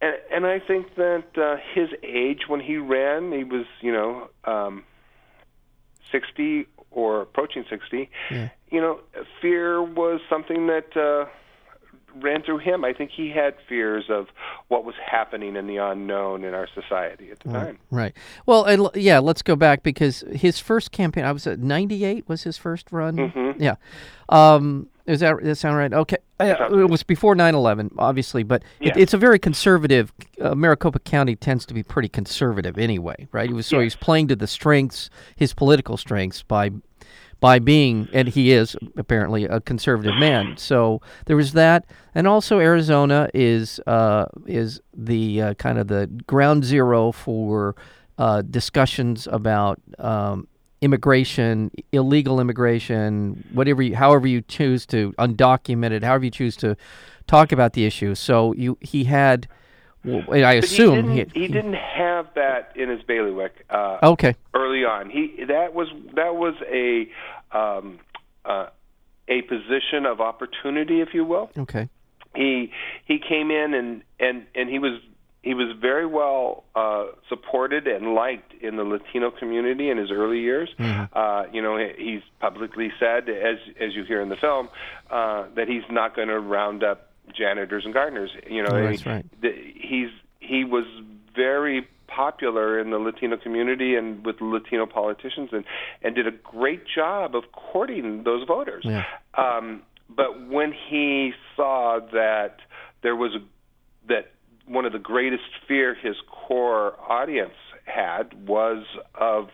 and, 0.00 0.16
and 0.32 0.46
I 0.46 0.60
think 0.60 0.94
that 0.96 1.24
uh, 1.36 1.56
his 1.74 1.90
age 2.02 2.42
when 2.48 2.60
he 2.60 2.78
ran, 2.78 3.32
he 3.32 3.44
was, 3.44 3.66
you 3.80 3.92
know, 3.92 4.28
um, 4.44 4.84
60 6.10 6.66
or 6.90 7.20
approaching 7.20 7.64
60. 7.68 8.08
Yeah. 8.30 8.48
You 8.70 8.80
know, 8.80 9.00
fear 9.42 9.82
was 9.82 10.20
something 10.28 10.68
that 10.68 10.96
uh, 10.96 11.28
ran 12.16 12.42
through 12.42 12.58
him. 12.58 12.84
I 12.84 12.92
think 12.92 13.10
he 13.10 13.30
had 13.30 13.54
fears 13.68 14.04
of 14.08 14.26
what 14.68 14.84
was 14.84 14.94
happening 15.04 15.56
in 15.56 15.66
the 15.66 15.76
unknown 15.76 16.44
in 16.44 16.54
our 16.54 16.68
society 16.74 17.30
at 17.30 17.40
the 17.40 17.50
time. 17.52 17.78
Right. 17.90 18.14
Well, 18.46 18.64
and 18.64 18.88
yeah, 18.94 19.18
let's 19.18 19.42
go 19.42 19.56
back 19.56 19.82
because 19.82 20.24
his 20.32 20.58
first 20.58 20.92
campaign, 20.92 21.24
I 21.24 21.32
was 21.32 21.46
at 21.46 21.58
98 21.58 22.28
was 22.28 22.42
his 22.44 22.56
first 22.56 22.90
run. 22.92 23.16
Mhm. 23.16 23.54
Yeah. 23.58 23.74
Um, 24.28 24.88
is 25.06 25.20
that, 25.20 25.38
does 25.38 25.46
that 25.46 25.56
sound 25.56 25.76
right? 25.76 25.92
Okay. 25.92 26.18
Uh, 26.38 26.54
it 26.70 26.88
was 26.88 27.02
before 27.02 27.34
9/11, 27.34 27.90
obviously, 27.98 28.42
but 28.44 28.62
it, 28.80 28.96
it's 28.96 29.12
a 29.12 29.18
very 29.18 29.38
conservative. 29.38 30.12
Uh, 30.40 30.54
Maricopa 30.54 31.00
County 31.00 31.34
tends 31.36 31.66
to 31.66 31.74
be 31.74 31.82
pretty 31.82 32.08
conservative 32.08 32.78
anyway, 32.78 33.26
right? 33.32 33.48
He 33.48 33.54
was 33.54 33.66
so 33.66 33.76
Yes. 33.80 33.84
he's 33.94 33.96
playing 33.96 34.28
to 34.28 34.36
the 34.36 34.46
strengths, 34.46 35.10
his 35.36 35.52
political 35.52 35.96
strengths 35.96 36.42
by 36.42 36.70
by 37.40 37.58
being, 37.58 38.08
and 38.12 38.28
he 38.28 38.52
is 38.52 38.76
apparently 38.96 39.44
a 39.44 39.60
conservative 39.60 40.14
man. 40.16 40.56
So 40.56 41.00
there 41.26 41.36
was 41.36 41.52
that, 41.54 41.86
and 42.14 42.26
also 42.26 42.58
Arizona 42.58 43.28
is 43.34 43.80
uh, 43.86 44.26
is 44.46 44.80
the 44.94 45.42
uh, 45.42 45.54
kind 45.54 45.78
of 45.78 45.88
the 45.88 46.06
ground 46.26 46.64
zero 46.64 47.12
for 47.12 47.74
uh, 48.18 48.42
discussions 48.42 49.26
about 49.26 49.80
um, 49.98 50.46
immigration, 50.82 51.70
illegal 51.92 52.40
immigration, 52.40 53.44
whatever, 53.52 53.82
you, 53.82 53.96
however 53.96 54.26
you 54.26 54.42
choose 54.42 54.86
to 54.86 55.12
undocumented, 55.18 56.02
however 56.02 56.24
you 56.24 56.30
choose 56.30 56.56
to 56.56 56.76
talk 57.26 57.52
about 57.52 57.72
the 57.72 57.84
issue. 57.86 58.14
So 58.14 58.52
you 58.52 58.76
he 58.80 59.04
had, 59.04 59.48
well, 60.04 60.44
I 60.44 60.54
assume 60.54 61.10
he 61.10 61.16
didn't, 61.18 61.36
he 61.36 61.48
didn't 61.48 61.74
have 61.74 62.26
that 62.34 62.72
in 62.76 62.88
his 62.88 63.02
bailiwick. 63.02 63.64
Uh, 63.68 63.98
Okay. 64.02 64.34
early 64.54 64.84
on. 64.84 65.10
He 65.10 65.44
that 65.48 65.74
was 65.74 65.88
that 66.14 66.34
was 66.36 66.54
a 66.70 67.08
um, 67.56 67.98
uh, 68.44 68.66
a 69.28 69.42
position 69.42 70.06
of 70.06 70.20
opportunity, 70.20 71.00
if 71.00 71.14
you 71.14 71.24
will. 71.24 71.50
Okay. 71.58 71.88
He 72.34 72.72
he 73.04 73.18
came 73.18 73.50
in 73.50 73.74
and 73.74 74.02
and 74.18 74.46
and 74.54 74.68
he 74.68 74.78
was 74.78 75.00
he 75.42 75.54
was 75.54 75.74
very 75.80 76.04
well 76.06 76.64
uh, 76.74 77.06
supported 77.28 77.86
and 77.86 78.14
liked 78.14 78.52
in 78.62 78.76
the 78.76 78.84
Latino 78.84 79.30
community 79.30 79.88
in 79.88 79.96
his 79.96 80.10
early 80.10 80.40
years. 80.40 80.68
Uh, 80.78 81.44
you 81.50 81.62
know, 81.62 81.78
he- 81.78 81.94
he's 81.96 82.22
publicly 82.40 82.92
said, 83.00 83.28
as 83.28 83.56
as 83.80 83.94
you 83.94 84.04
hear 84.04 84.20
in 84.20 84.28
the 84.28 84.36
film, 84.36 84.68
uh, 85.10 85.46
that 85.56 85.66
he's 85.66 85.82
not 85.90 86.14
going 86.14 86.28
to 86.28 86.38
round 86.38 86.84
up 86.84 87.09
janitors 87.36 87.84
and 87.84 87.94
gardeners. 87.94 88.30
You 88.48 88.62
know, 88.62 88.70
Oh, 88.72 88.82
that's 88.84 89.04
mean, 89.04 89.14
right. 89.14 89.26
the- 89.40 89.72
he's 89.76 90.10
he 90.40 90.64
was 90.64 90.84
very 91.34 91.86
popular 92.06 92.78
in 92.80 92.90
the 92.90 92.98
Latino 92.98 93.36
community 93.36 93.94
and 93.94 94.24
with 94.26 94.40
Latino 94.40 94.84
politicians, 94.86 95.50
and 95.52 95.64
and 96.02 96.14
did 96.14 96.26
a 96.26 96.32
great 96.32 96.82
job 96.86 97.34
of 97.36 97.44
courting 97.52 98.24
those 98.24 98.46
voters. 98.46 98.84
Yeah. 98.84 99.04
Um, 99.34 99.82
but 100.08 100.48
when 100.48 100.72
he 100.72 101.32
saw 101.56 102.00
that 102.12 102.56
there 103.02 103.14
was 103.14 103.32
a, 103.36 103.40
that 104.08 104.32
one 104.66 104.84
of 104.84 104.92
the 104.92 104.98
greatest 104.98 105.44
fear 105.68 105.94
his 105.94 106.16
core 106.28 106.94
audience 107.08 107.54
had 107.84 108.46
was 108.48 108.84
of 109.14 109.48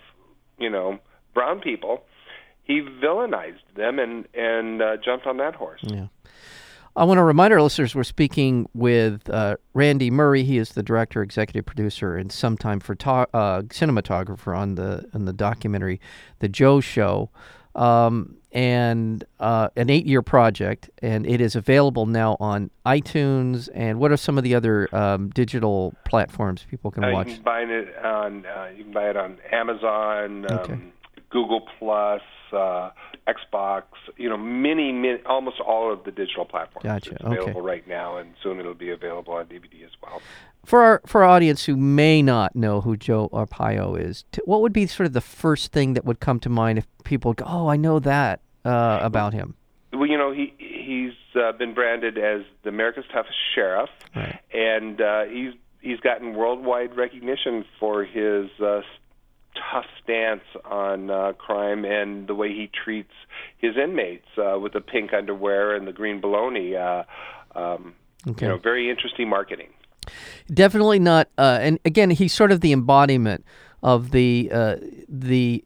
you 0.58 0.70
know 0.70 0.98
brown 1.34 1.60
people, 1.60 2.04
he 2.64 2.80
villainized 2.80 3.60
them 3.76 3.98
and 3.98 4.26
and 4.34 4.80
uh, 4.80 4.96
jumped 5.04 5.26
on 5.26 5.36
that 5.36 5.54
horse. 5.54 5.80
Yeah. 5.82 6.06
I 6.96 7.04
want 7.04 7.18
to 7.18 7.22
remind 7.24 7.52
our 7.52 7.60
listeners 7.60 7.94
we're 7.94 8.04
speaking 8.04 8.68
with 8.72 9.28
uh, 9.28 9.56
Randy 9.74 10.10
Murray. 10.10 10.44
He 10.44 10.56
is 10.56 10.70
the 10.70 10.82
director, 10.82 11.22
executive 11.22 11.66
producer, 11.66 12.16
and 12.16 12.32
sometime 12.32 12.80
photo- 12.80 13.26
uh, 13.34 13.62
cinematographer 13.62 14.56
on 14.56 14.76
the 14.76 15.04
on 15.12 15.26
the 15.26 15.32
documentary, 15.34 16.00
The 16.38 16.48
Joe 16.48 16.80
Show. 16.80 17.30
um, 17.74 18.36
and 18.52 19.22
uh, 19.38 19.68
an 19.76 19.90
eight-year 19.90 20.22
project, 20.22 20.88
and 21.02 21.26
it 21.26 21.42
is 21.42 21.54
available 21.56 22.06
now 22.06 22.38
on 22.40 22.70
iTunes. 22.86 23.68
And 23.74 23.98
what 24.00 24.10
are 24.10 24.16
some 24.16 24.38
of 24.38 24.44
the 24.44 24.54
other 24.54 24.88
um, 24.96 25.28
digital 25.28 25.92
platforms 26.06 26.64
people 26.70 26.90
can 26.90 27.04
Uh, 27.04 27.10
watch? 27.12 27.26
you 27.28 27.34
can 27.34 27.42
buy 27.42 27.60
it 27.60 27.94
on 28.02 28.46
uh, 28.46 28.68
you 28.74 28.84
can 28.84 28.92
buy 28.94 29.10
it 29.10 29.16
on 29.18 29.36
Amazon, 29.52 30.50
um, 30.50 30.58
Okay. 30.60 30.78
Google 31.30 31.62
Plus, 31.78 32.22
uh, 32.52 32.90
Xbox. 33.26 33.82
You 34.16 34.28
know, 34.28 34.36
many, 34.36 34.92
many, 34.92 35.18
almost 35.26 35.60
all 35.60 35.92
of 35.92 36.04
the 36.04 36.10
digital 36.12 36.44
platforms. 36.44 36.84
Gotcha, 36.84 37.12
It's 37.12 37.24
okay. 37.24 37.36
available 37.36 37.62
right 37.62 37.86
now, 37.88 38.16
and 38.18 38.34
soon 38.42 38.60
it'll 38.60 38.74
be 38.74 38.90
available 38.90 39.32
on 39.34 39.46
DVD 39.46 39.84
as 39.84 39.90
well. 40.02 40.20
For 40.64 40.82
our 40.82 41.00
for 41.06 41.22
our 41.22 41.30
audience 41.30 41.64
who 41.66 41.76
may 41.76 42.22
not 42.22 42.56
know 42.56 42.80
who 42.80 42.96
Joe 42.96 43.28
Arpaio 43.32 43.98
is, 44.00 44.24
t- 44.32 44.42
what 44.44 44.60
would 44.62 44.72
be 44.72 44.86
sort 44.86 45.06
of 45.06 45.12
the 45.12 45.20
first 45.20 45.72
thing 45.72 45.94
that 45.94 46.04
would 46.04 46.20
come 46.20 46.40
to 46.40 46.48
mind 46.48 46.78
if 46.78 46.86
people 47.04 47.32
go, 47.34 47.44
"Oh, 47.46 47.68
I 47.68 47.76
know 47.76 47.98
that 48.00 48.40
uh, 48.64 48.98
about 49.02 49.32
him"? 49.32 49.54
Well, 49.92 50.06
you 50.06 50.18
know, 50.18 50.32
he 50.32 50.52
he's 50.58 51.12
uh, 51.40 51.52
been 51.52 51.72
branded 51.74 52.18
as 52.18 52.42
the 52.64 52.68
America's 52.70 53.04
toughest 53.12 53.36
sheriff, 53.54 53.90
Right. 54.14 54.38
and 54.52 55.00
uh, 55.00 55.24
he's 55.24 55.52
he's 55.80 56.00
gotten 56.00 56.34
worldwide 56.34 56.96
recognition 56.96 57.64
for 57.78 58.02
his 58.04 58.50
uh, 58.60 58.80
tough 59.72 59.86
stance 60.02 60.44
on 60.64 61.10
uh, 61.10 61.32
crime 61.32 61.84
and 61.84 62.26
the 62.28 62.34
way 62.34 62.48
he 62.48 62.70
treats 62.84 63.12
his 63.58 63.76
inmates 63.76 64.26
uh, 64.38 64.58
with 64.58 64.72
the 64.72 64.80
pink 64.80 65.12
underwear 65.12 65.74
and 65.74 65.86
the 65.86 65.92
green 65.92 66.20
baloney. 66.20 66.74
Uh, 66.74 67.58
um, 67.58 67.94
Okay. 68.28 68.46
You 68.46 68.52
know, 68.52 68.58
very 68.58 68.90
interesting 68.90 69.28
marketing. 69.28 69.68
Definitely 70.52 70.98
not. 70.98 71.28
Uh, 71.38 71.58
and 71.60 71.78
again, 71.84 72.10
he's 72.10 72.32
sort 72.32 72.52
of 72.52 72.60
the 72.60 72.72
embodiment 72.72 73.44
of 73.82 74.10
the 74.10 74.50
uh, 74.52 74.76
the 75.08 75.64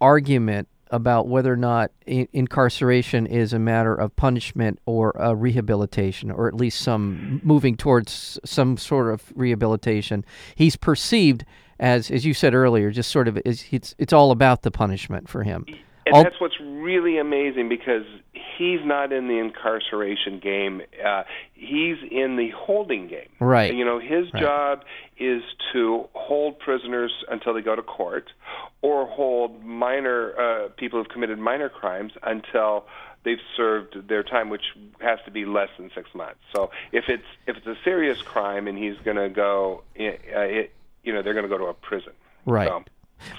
argument 0.00 0.68
about 0.90 1.26
whether 1.26 1.50
or 1.50 1.56
not 1.56 1.90
in- 2.04 2.28
incarceration 2.34 3.26
is 3.26 3.54
a 3.54 3.58
matter 3.58 3.94
of 3.94 4.14
punishment 4.14 4.78
or 4.84 5.20
uh, 5.20 5.32
rehabilitation, 5.32 6.30
or 6.30 6.48
at 6.48 6.54
least 6.54 6.80
some 6.80 7.40
moving 7.42 7.76
towards 7.76 8.38
some 8.44 8.76
sort 8.76 9.12
of 9.12 9.32
rehabilitation. 9.34 10.24
He's 10.54 10.76
perceived 10.76 11.46
as, 11.82 12.10
as 12.10 12.24
you 12.24 12.32
said 12.32 12.54
earlier, 12.54 12.90
just 12.90 13.10
sort 13.10 13.28
of 13.28 13.36
is 13.44 13.64
it's 13.72 13.94
it's 13.98 14.12
all 14.12 14.30
about 14.30 14.62
the 14.62 14.70
punishment 14.70 15.28
for 15.28 15.42
him. 15.42 15.66
And 16.06 16.14
All- 16.14 16.22
that's 16.24 16.40
what's 16.40 16.58
really 16.60 17.18
amazing 17.18 17.68
because 17.68 18.04
he's 18.32 18.80
not 18.84 19.12
in 19.12 19.28
the 19.28 19.38
incarceration 19.38 20.38
game. 20.40 20.82
Uh, 21.04 21.22
he's 21.54 21.96
in 22.10 22.36
the 22.36 22.50
holding 22.56 23.06
game. 23.08 23.28
Right. 23.38 23.72
You 23.74 23.84
know, 23.84 23.98
his 24.00 24.32
Right. 24.32 24.42
job 24.42 24.84
is 25.18 25.42
to 25.72 26.08
hold 26.14 26.58
prisoners 26.58 27.12
until 27.28 27.54
they 27.54 27.60
go 27.62 27.76
to 27.76 27.82
court, 27.82 28.32
or 28.80 29.06
hold 29.06 29.64
minor 29.64 30.34
uh, 30.38 30.68
people 30.76 30.98
who've 30.98 31.08
committed 31.08 31.38
minor 31.38 31.68
crimes 31.68 32.12
until 32.22 32.84
they've 33.24 33.38
served 33.56 34.08
their 34.08 34.24
time, 34.24 34.50
which 34.50 34.64
has 35.00 35.20
to 35.24 35.30
be 35.30 35.44
less 35.44 35.68
than 35.78 35.90
six 35.94 36.12
months. 36.14 36.40
So 36.52 36.70
if 36.90 37.08
it's 37.08 37.22
if 37.46 37.56
it's 37.56 37.66
a 37.66 37.76
serious 37.84 38.20
crime 38.22 38.66
and 38.66 38.76
he's 38.76 38.96
going 39.04 39.16
to 39.18 39.28
go, 39.28 39.82
uh, 39.98 40.02
it, 40.02 40.72
you 41.02 41.12
know, 41.12 41.22
they're 41.22 41.34
going 41.34 41.44
to 41.44 41.48
go 41.48 41.58
to 41.58 41.66
a 41.66 41.74
prison. 41.74 42.12
Right. 42.46 42.68
So, 42.68 42.84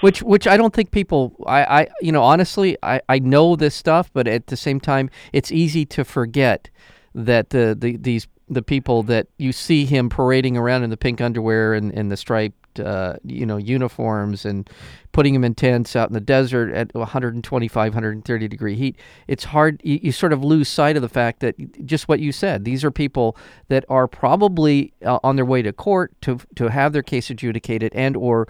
which 0.02 0.24
which 0.24 0.48
I 0.48 0.56
don't 0.56 0.74
think 0.74 0.92
people 0.92 1.36
I, 1.46 1.82
I 1.82 1.88
you 2.02 2.14
know 2.14 2.24
honestly 2.24 2.78
I, 2.82 3.02
I 3.10 3.20
know 3.20 3.58
this 3.58 3.76
stuff 3.76 4.10
but 4.14 4.30
at 4.30 4.48
the 4.48 4.56
same 4.56 4.80
time 4.80 5.10
it's 5.34 5.52
easy 5.52 5.86
to 5.88 6.06
forget 6.06 6.70
that 7.14 7.50
the, 7.50 7.76
the 7.78 7.98
these 7.98 8.28
the 8.50 8.62
people 8.62 9.04
that 9.04 9.28
you 9.38 9.52
see 9.52 9.86
him 9.86 10.10
parading 10.10 10.58
around 10.58 10.84
in 10.84 10.90
the 10.90 10.98
pink 10.98 11.22
underwear 11.22 11.74
and, 11.74 11.92
and 11.92 12.12
the 12.12 12.18
striped 12.18 12.63
uh, 12.80 13.16
you 13.24 13.46
know 13.46 13.58
uniforms 13.58 14.46
and 14.46 14.70
putting 15.12 15.34
them 15.34 15.44
in 15.44 15.54
tents 15.54 15.96
out 15.96 16.10
in 16.10 16.14
the 16.14 16.22
desert 16.22 16.74
at 16.74 16.94
125 16.94 17.94
130 17.94 18.48
degree 18.48 18.76
heat 18.76 18.96
it's 19.28 19.44
hard 19.46 19.80
you, 19.84 20.00
you 20.02 20.12
sort 20.12 20.34
of 20.34 20.44
lose 20.44 20.68
sight 20.68 20.96
of 20.96 21.02
the 21.02 21.10
fact 21.10 21.40
that 21.40 21.86
just 21.86 22.08
what 22.08 22.20
you 22.20 22.32
said 22.32 22.66
these 22.66 22.84
are 22.84 22.92
people 22.92 23.38
that 23.68 23.86
are 23.90 24.08
probably 24.08 24.94
uh, 25.06 25.20
on 25.24 25.36
their 25.36 25.46
way 25.46 25.62
to 25.62 25.72
court 25.72 26.14
to 26.22 26.40
to 26.56 26.70
have 26.70 26.94
their 26.94 27.04
case 27.04 27.30
adjudicated 27.30 27.94
and 27.94 28.18
or 28.18 28.48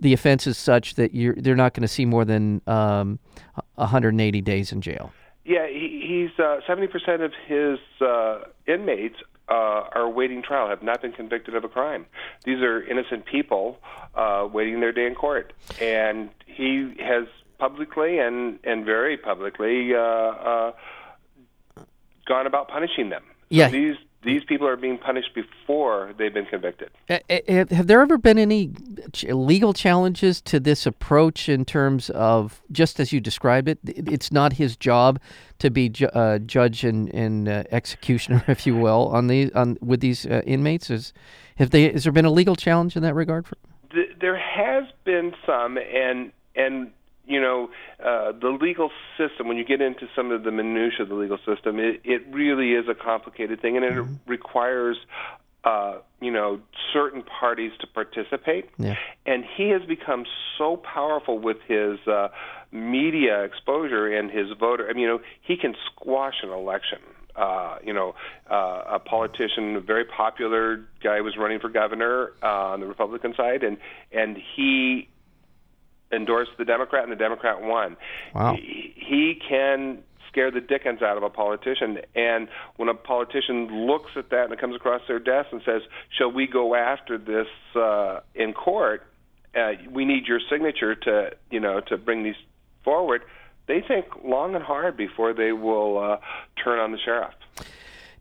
the 0.00 0.12
offense 0.12 0.46
is 0.46 0.58
such 0.58 0.94
that 0.94 1.14
you're 1.14 1.34
they're 1.34 1.56
not 1.56 1.74
going 1.74 1.82
to 1.82 1.88
see 1.88 2.04
more 2.04 2.24
than 2.24 2.60
um, 2.66 3.18
180 3.74 4.40
days 4.42 4.72
in 4.72 4.80
jail. 4.80 5.12
Yeah, 5.44 5.66
he, 5.66 6.04
he's 6.06 6.38
uh, 6.38 6.60
seventy 6.66 6.88
percent 6.88 7.22
of 7.22 7.32
his 7.46 7.78
uh, 8.00 8.40
inmates 8.66 9.16
uh, 9.48 9.88
are 9.94 10.02
awaiting 10.02 10.42
trial, 10.42 10.68
have 10.68 10.82
not 10.82 11.00
been 11.02 11.12
convicted 11.12 11.54
of 11.54 11.64
a 11.64 11.68
crime. 11.68 12.06
These 12.44 12.60
are 12.62 12.82
innocent 12.82 13.24
people 13.24 13.78
uh, 14.14 14.48
waiting 14.52 14.80
their 14.80 14.92
day 14.92 15.06
in 15.06 15.14
court, 15.14 15.52
and 15.80 16.30
he 16.46 16.94
has 17.00 17.24
publicly 17.58 18.18
and 18.18 18.58
and 18.64 18.84
very 18.84 19.16
publicly 19.16 19.94
uh, 19.94 19.98
uh, 19.98 20.72
gone 22.26 22.46
about 22.46 22.68
punishing 22.68 23.08
them. 23.08 23.22
So 23.26 23.34
Yeah. 23.50 23.68
these 23.70 23.96
these 24.28 24.44
people 24.44 24.66
are 24.68 24.76
being 24.76 24.98
punished 24.98 25.34
before 25.34 26.12
they've 26.18 26.34
been 26.34 26.46
convicted. 26.46 26.90
Have, 27.08 27.86
there 27.86 28.00
ever 28.02 28.18
been 28.18 28.38
any 28.38 28.70
legal 29.24 29.72
challenges 29.72 30.40
to 30.42 30.60
this 30.60 30.84
approach 30.86 31.48
in 31.48 31.64
terms 31.64 32.10
of 32.10 32.60
just 32.70 33.00
as 33.00 33.12
you 33.12 33.20
describe 33.20 33.66
it? 33.68 33.78
it- 33.86 34.06
It's 34.12 34.30
not 34.30 34.52
his 34.54 34.76
job 34.76 35.18
to 35.58 35.70
be 35.70 35.88
ju- 35.88 36.06
uh, 36.08 36.38
judge 36.40 36.84
and, 36.84 37.12
and 37.14 37.48
uh, 37.48 37.64
executioner, 37.70 38.44
if 38.48 38.66
you 38.66 38.76
will, 38.76 39.08
on 39.08 39.26
these 39.28 39.50
on 39.52 39.78
with 39.80 40.00
these 40.00 40.26
uh, 40.26 40.42
inmates. 40.46 40.90
Is 40.90 41.12
have 41.56 41.70
they? 41.70 41.90
Has 41.92 42.04
there 42.04 42.12
been 42.12 42.26
a 42.26 42.30
legal 42.30 42.54
challenge 42.56 42.96
in 42.96 43.02
that 43.02 43.14
regard? 43.14 43.46
For, 43.46 43.56
there 44.20 44.36
has 44.38 44.84
been 45.04 45.34
some, 45.46 45.78
and 45.78 46.30
and 46.54 46.90
you 47.28 47.40
know 47.40 47.70
uh, 48.02 48.32
the 48.32 48.48
legal 48.60 48.90
system. 49.16 49.48
When 49.48 49.56
you 49.56 49.64
get 49.64 49.80
into 49.80 50.08
some 50.16 50.30
of 50.32 50.42
the 50.42 50.50
minutia 50.50 51.02
of 51.02 51.08
the 51.08 51.14
legal 51.14 51.38
system, 51.38 51.78
it 51.78 52.00
it 52.04 52.22
really 52.30 52.72
is 52.72 52.86
a 52.88 52.94
complicated 52.94 53.60
thing, 53.60 53.76
and 53.76 53.84
it 53.84 54.04
requires. 54.26 54.96
Uh, 55.64 55.98
you 56.20 56.30
know, 56.30 56.60
certain 56.92 57.22
parties 57.22 57.72
to 57.80 57.86
participate, 57.88 58.70
Yeah. 58.78 58.94
and 59.26 59.44
he 59.44 59.70
has 59.70 59.82
become 59.82 60.24
so 60.56 60.76
powerful 60.76 61.38
with 61.38 61.58
his 61.66 61.98
uh, 62.06 62.28
media 62.70 63.42
exposure 63.42 64.06
and 64.06 64.30
his 64.30 64.50
voter. 64.58 64.88
I 64.88 64.92
mean, 64.92 65.02
you 65.02 65.08
know, 65.08 65.20
he 65.42 65.56
can 65.56 65.74
squash 65.86 66.36
an 66.44 66.50
election. 66.50 67.00
Uh, 67.34 67.78
you 67.84 67.92
know, 67.92 68.14
uh, 68.50 68.82
a 68.86 68.98
politician, 69.00 69.76
a 69.76 69.80
very 69.80 70.04
popular 70.04 70.80
guy, 71.02 71.20
was 71.20 71.36
running 71.36 71.58
for 71.58 71.68
governor 71.68 72.32
uh, 72.42 72.46
on 72.72 72.80
the 72.80 72.86
Republican 72.86 73.34
side, 73.36 73.62
and 73.62 73.78
and 74.12 74.38
he 74.56 75.08
endorsed 76.12 76.52
the 76.58 76.64
Democrat, 76.64 77.02
and 77.02 77.12
the 77.12 77.16
Democrat 77.16 77.62
won. 77.62 77.96
Wow. 78.34 78.54
He, 78.54 78.94
he 78.96 79.40
can 79.48 80.02
scare 80.28 80.50
the 80.50 80.60
dickens 80.60 81.02
out 81.02 81.16
of 81.16 81.22
a 81.22 81.30
politician, 81.30 81.98
and 82.14 82.48
when 82.76 82.88
a 82.88 82.94
politician 82.94 83.86
looks 83.86 84.12
at 84.16 84.30
that 84.30 84.44
and 84.44 84.52
it 84.52 84.60
comes 84.60 84.76
across 84.76 85.02
their 85.08 85.18
desk 85.18 85.48
and 85.52 85.62
says, 85.64 85.82
"Shall 86.10 86.30
we 86.30 86.46
go 86.46 86.74
after 86.74 87.18
this 87.18 87.48
uh, 87.74 88.20
in 88.34 88.52
court? 88.52 89.02
Uh, 89.54 89.72
we 89.90 90.04
need 90.04 90.26
your 90.26 90.40
signature 90.50 90.94
to, 90.94 91.30
you 91.50 91.60
know, 91.60 91.80
to 91.80 91.96
bring 91.96 92.22
these 92.22 92.36
forward." 92.84 93.22
They 93.66 93.82
think 93.82 94.06
long 94.24 94.54
and 94.54 94.64
hard 94.64 94.96
before 94.96 95.34
they 95.34 95.52
will 95.52 95.98
uh, 95.98 96.16
turn 96.62 96.78
on 96.78 96.92
the 96.92 96.98
sheriff. 96.98 97.34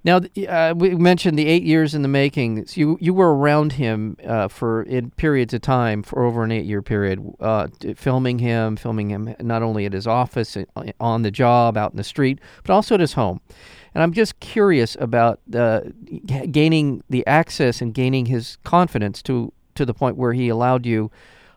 Now, 0.07 0.21
uh, 0.47 0.73
we 0.73 0.95
mentioned 0.95 1.37
the 1.37 1.47
eight 1.47 1.63
years 1.63 1.93
in 1.93 2.01
the 2.01 2.07
making. 2.07 2.65
So 2.65 2.79
you 2.79 2.97
you 3.01 3.13
were 3.13 3.35
around 3.35 3.73
him 3.73 4.15
uh, 4.25 4.47
for 4.47 4.83
in 4.83 5.11
periods 5.11 5.53
of 5.53 5.59
time 5.59 6.01
for 6.01 6.23
over 6.23 6.45
an 6.45 6.51
eight 6.53 6.63
year 6.63 6.81
period, 6.81 7.19
uh, 7.41 7.67
filming 7.93 8.39
him, 8.39 8.77
filming 8.77 9.09
him 9.09 9.35
not 9.41 9.63
only 9.63 9.85
at 9.85 9.91
his 9.91 10.07
office, 10.07 10.55
uh, 10.55 10.63
on 11.01 11.23
the 11.23 11.29
job, 11.29 11.75
out 11.75 11.91
in 11.91 11.97
the 11.97 12.05
street, 12.05 12.39
but 12.63 12.71
also 12.71 12.95
at 12.95 13.01
his 13.01 13.13
home. 13.13 13.41
And 13.93 14.01
I'm 14.01 14.13
just 14.13 14.39
curious 14.39 14.95
about 14.97 15.41
uh, 15.53 15.81
gaining 16.51 17.03
the 17.09 17.27
access 17.27 17.81
and 17.81 17.93
gaining 17.93 18.27
his 18.27 18.57
confidence 18.63 19.21
to 19.23 19.51
to 19.75 19.85
the 19.85 19.93
point 19.93 20.15
where 20.15 20.31
he 20.31 20.47
allowed 20.47 20.85
you. 20.85 21.11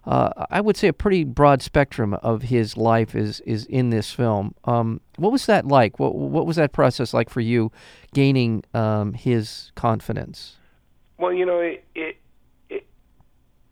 Uh, 0.07 0.47
I 0.51 0.61
would 0.61 0.77
say 0.77 0.89
a 0.89 0.93
pretty 0.95 1.25
broad 1.25 1.61
spectrum 1.61 2.15
of 2.15 2.43
his 2.43 2.77
life 2.77 3.15
is 3.15 3.41
is 3.41 3.67
in 3.67 3.91
this 3.91 4.11
film. 4.13 4.55
Um, 4.65 5.01
what 5.17 5.31
was 5.31 5.47
that 5.47 5.67
like? 5.67 5.99
What 5.99 6.15
what 6.15 6.47
was 6.47 6.57
that 6.57 6.73
process 6.73 7.13
like 7.13 7.29
for 7.29 7.41
you, 7.41 7.71
gaining 8.15 8.65
um, 8.73 9.13
his 9.13 9.73
confidence? 9.75 10.57
Well, 11.19 11.35
you 11.35 11.45
know, 11.45 11.59
it, 11.59 11.85
it, 11.95 12.17
it, 12.71 12.87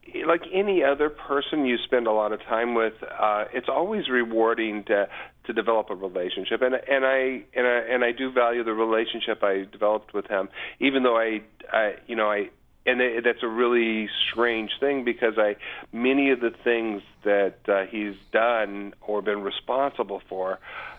it, 0.03 0.27
like 0.27 0.43
any 0.53 0.85
other 0.85 1.09
person 1.09 1.65
you 1.65 1.79
spend 1.83 2.07
a 2.07 2.13
lot 2.13 2.33
of 2.33 2.43
time 2.43 2.75
with, 2.75 2.93
uh, 3.03 3.45
it's 3.55 3.71
always 3.71 4.11
rewarding 4.11 4.85
to 4.85 5.09
to 5.45 5.53
develop 5.55 5.89
a 5.89 5.95
relationship, 5.95 6.61
and 6.61 6.75
and 6.75 7.07
I 7.07 7.43
and 7.55 7.67
I 7.67 7.79
and 7.91 8.05
I 8.05 8.13
do 8.13 8.31
value 8.31 8.63
the 8.65 8.75
relationship 8.75 9.43
I 9.43 9.65
developed 9.73 10.13
with 10.13 10.27
him, 10.27 10.51
even 10.79 11.05
though 11.05 11.17
I, 11.17 11.41
I 11.73 11.95
you 12.07 12.17
know, 12.17 12.31
I. 12.31 12.51
And 12.89 13.01
it, 13.01 13.25
that's 13.25 13.43
a 13.43 13.49
really 13.49 14.09
strange 14.31 14.71
thing 14.81 15.05
because 15.05 15.35
I 15.37 15.57
many 15.93 16.31
of 16.31 16.41
the 16.41 16.51
things 16.51 17.03
that 17.25 17.59
uh, 17.69 17.85
he's 17.87 18.15
done 18.33 18.95
or 19.01 19.23
been 19.23 19.43
responsible 19.43 20.23
for, 20.29 20.59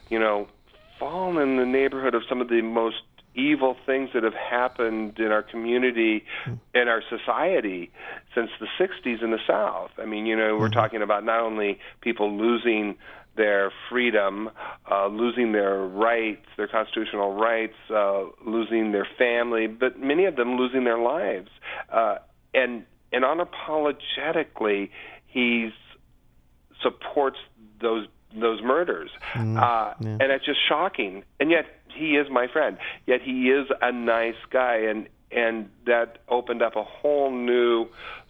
you 0.09 0.19
know, 0.19 0.47
fall 0.99 1.39
in 1.39 1.57
the 1.57 1.65
neighborhood 1.65 2.13
of 2.13 2.23
some 2.27 2.41
of 2.41 2.49
the 2.49 2.61
most 2.61 2.97
evil 3.35 3.75
things 3.85 4.09
that 4.13 4.23
have 4.23 4.33
happened 4.33 5.17
in 5.19 5.31
our 5.31 5.43
community 5.43 6.25
and 6.73 6.89
our 6.89 7.01
society 7.09 7.91
since 8.35 8.49
the 8.59 8.67
60s 8.79 9.23
in 9.23 9.31
the 9.31 9.39
South. 9.47 9.91
I 9.97 10.05
mean, 10.05 10.25
you 10.25 10.35
know, 10.35 10.57
we're 10.57 10.69
talking 10.69 11.01
about 11.01 11.23
not 11.23 11.39
only 11.39 11.79
people 12.01 12.35
losing 12.37 12.97
their 13.39 13.71
freedom, 13.89 14.49
uh, 14.91 15.07
losing 15.07 15.53
their 15.53 15.77
rights, 15.77 16.45
their 16.57 16.67
constitutional 16.67 17.33
rights, 17.33 17.73
uh, 17.89 18.25
losing 18.45 18.91
their 18.91 19.07
family, 19.17 19.65
but 19.65 19.97
many 19.97 20.25
of 20.25 20.35
them 20.35 20.57
losing 20.57 20.83
their 20.83 20.99
lives. 20.99 21.49
Uh, 21.91 22.15
and 22.53 22.83
and 23.13 23.23
unapologetically, 23.23 24.89
he 25.25 25.69
supports 26.83 27.37
those 27.81 28.07
those 28.35 28.61
murders, 28.61 29.09
mm, 29.33 29.57
uh, 29.57 29.95
yeah. 29.99 30.09
and 30.09 30.31
it's 30.31 30.45
just 30.45 30.59
shocking. 30.67 31.23
And 31.39 31.49
yet, 31.49 31.65
he 31.95 32.17
is 32.17 32.27
my 32.29 32.47
friend. 32.47 32.77
Yet 33.07 33.21
he 33.21 33.49
is 33.49 33.67
a 33.81 33.91
nice 33.91 34.41
guy, 34.51 34.75
and 34.89 35.07
and 35.31 35.69
that 35.85 36.19
opened 36.27 36.61
up 36.61 36.75
a 36.75 36.83
whole 36.83 37.31
new 37.31 37.87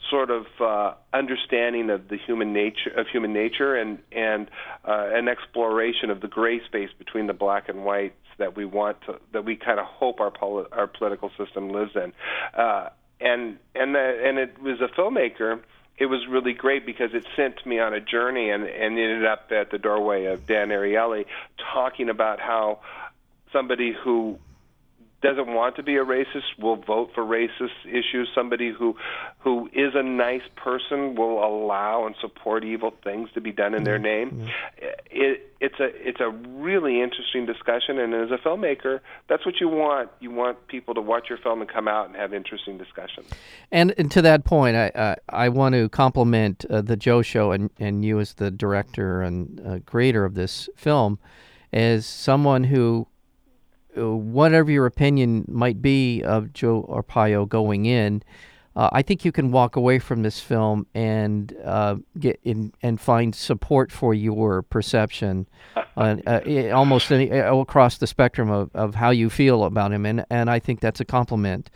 sort 0.10 0.30
of 0.30 0.46
uh, 0.60 0.94
understanding 1.14 1.90
of 1.90 2.08
the 2.10 2.18
human 2.18 2.54
nature 2.54 2.90
of 2.98 3.08
human 3.08 3.34
nature 3.34 3.76
and 3.76 4.00
and 4.12 4.50
uh, 4.86 5.10
an 5.14 5.28
exploration 5.28 6.10
of 6.10 6.22
the 6.22 6.28
gray 6.28 6.64
space 6.66 6.90
between 6.98 7.28
the 7.28 7.34
black 7.34 7.70
and 7.70 7.86
whites 7.86 8.16
that 8.38 8.56
we 8.56 8.66
want 8.66 8.98
to 9.02 9.20
that 9.32 9.46
we 9.46 9.56
kind 9.56 9.80
of 9.80 9.86
hope 9.86 10.20
our 10.20 10.32
poli- 10.32 10.68
our 10.72 10.88
political 10.88 11.32
system 11.38 11.70
lives 11.70 11.92
in. 11.96 12.12
Uh, 12.54 12.90
and 13.22 13.58
and 13.76 13.96
the, 13.96 14.22
and 14.24 14.38
it 14.40 14.60
was 14.62 14.82
a 14.82 14.88
filmmaker. 14.88 15.62
It 15.98 16.06
was 16.06 16.26
really 16.30 16.54
great 16.54 16.86
because 16.86 17.14
it 17.14 17.26
sent 17.36 17.66
me 17.66 17.78
on 17.80 17.94
a 17.94 18.00
journey 18.00 18.50
and, 18.50 18.64
and 18.64 18.98
ended 18.98 19.26
up 19.26 19.52
at 19.52 19.70
the 19.70 19.78
doorway 19.78 20.26
of 20.26 20.48
Dan 20.48 20.70
Ariely 20.70 21.26
talking 21.74 22.08
about 22.08 22.40
how 22.40 22.80
somebody 23.52 23.92
who 23.92 24.40
doesn't 25.22 25.48
want 25.48 25.76
to 25.76 25.84
be 25.84 25.96
a 25.98 26.06
racist 26.06 26.58
will 26.58 26.78
vote 26.78 27.12
for 27.14 27.24
racist 27.24 27.86
issues. 27.86 28.30
Somebody 28.34 28.72
who 28.72 28.96
who 29.40 29.68
is 29.74 29.94
a 29.96 30.04
nice 30.04 30.42
person 30.56 31.16
will 31.16 31.44
allow 31.44 32.06
and 32.06 32.16
support 32.22 32.64
evil 32.64 32.94
things 33.04 33.30
to 33.34 33.42
be 33.42 33.52
done 33.52 33.74
in 33.74 33.84
their 33.84 34.00
mm-hmm. 34.00 34.40
name. 34.40 34.50
It, 35.12 35.46
it's 35.60 35.80
a 35.80 35.90
it's 35.94 36.22
a 36.22 36.30
really 36.30 37.02
interesting 37.02 37.46
discussion, 37.46 38.00
and 38.00 38.14
as 38.14 38.32
a 38.32 38.38
filmmaker, 38.38 39.02
that's 39.28 39.46
what 39.46 39.60
you 39.60 39.68
want. 39.68 40.10
You 40.22 40.32
want 40.32 40.68
people 40.68 40.94
to 40.94 41.02
watch 41.02 41.28
your 41.30 41.38
film 41.38 41.60
and 41.60 41.70
come 41.70 41.88
out 41.88 42.08
and 42.08 42.16
have 42.16 42.34
interesting 42.34 42.78
discussions. 42.78 43.28
And, 43.72 43.94
and 43.98 44.10
to 44.12 44.22
that 44.22 44.46
point, 44.46 44.78
I 44.78 44.88
uh, 44.90 45.16
I 45.28 45.50
want 45.50 45.76
to 45.76 45.90
compliment 45.90 46.64
uh, 46.70 46.82
the 46.82 46.96
Joe 46.96 47.22
Show 47.22 47.52
and 47.52 47.70
and 47.78 48.06
you 48.06 48.20
as 48.20 48.36
the 48.36 48.52
director 48.52 49.22
and 49.22 49.62
uh, 49.68 49.80
creator 49.86 50.24
of 50.24 50.36
this 50.36 50.70
film 50.78 51.20
as 51.72 52.06
someone 52.06 52.64
who 52.64 53.08
whatever 53.96 54.72
your 54.72 54.86
opinion 54.86 55.46
might 55.48 55.82
be 55.82 56.22
of 56.24 56.54
Joe 56.54 56.84
Arpaio 56.90 57.48
going 57.48 57.86
in, 57.86 58.24
uh, 58.76 58.90
I 58.94 59.02
think 59.02 59.26
you 59.26 59.32
can 59.32 59.52
walk 59.52 59.76
away 59.76 60.00
from 60.00 60.22
this 60.22 60.40
film 60.40 60.86
and 60.94 61.54
uh, 61.66 61.96
get 62.18 62.40
in 62.44 62.72
and 62.82 63.02
find 63.02 63.36
support 63.36 63.92
for 63.92 64.14
your 64.14 64.62
perception, 64.62 65.48
uh, 65.98 66.18
uh 66.26 66.70
almost 66.72 67.12
any, 67.12 67.32
uh, 67.32 67.56
across 67.56 67.98
the 67.98 68.08
spectrum 68.08 68.50
of, 68.50 68.70
of 68.74 68.96
how 68.96 69.10
you 69.10 69.30
feel 69.30 69.64
about 69.64 69.92
him, 69.92 70.06
and 70.06 70.26
and 70.30 70.50
I 70.50 70.60
think 70.60 70.80
that's 70.80 71.00
a 71.00 71.06
compliment 71.06 71.70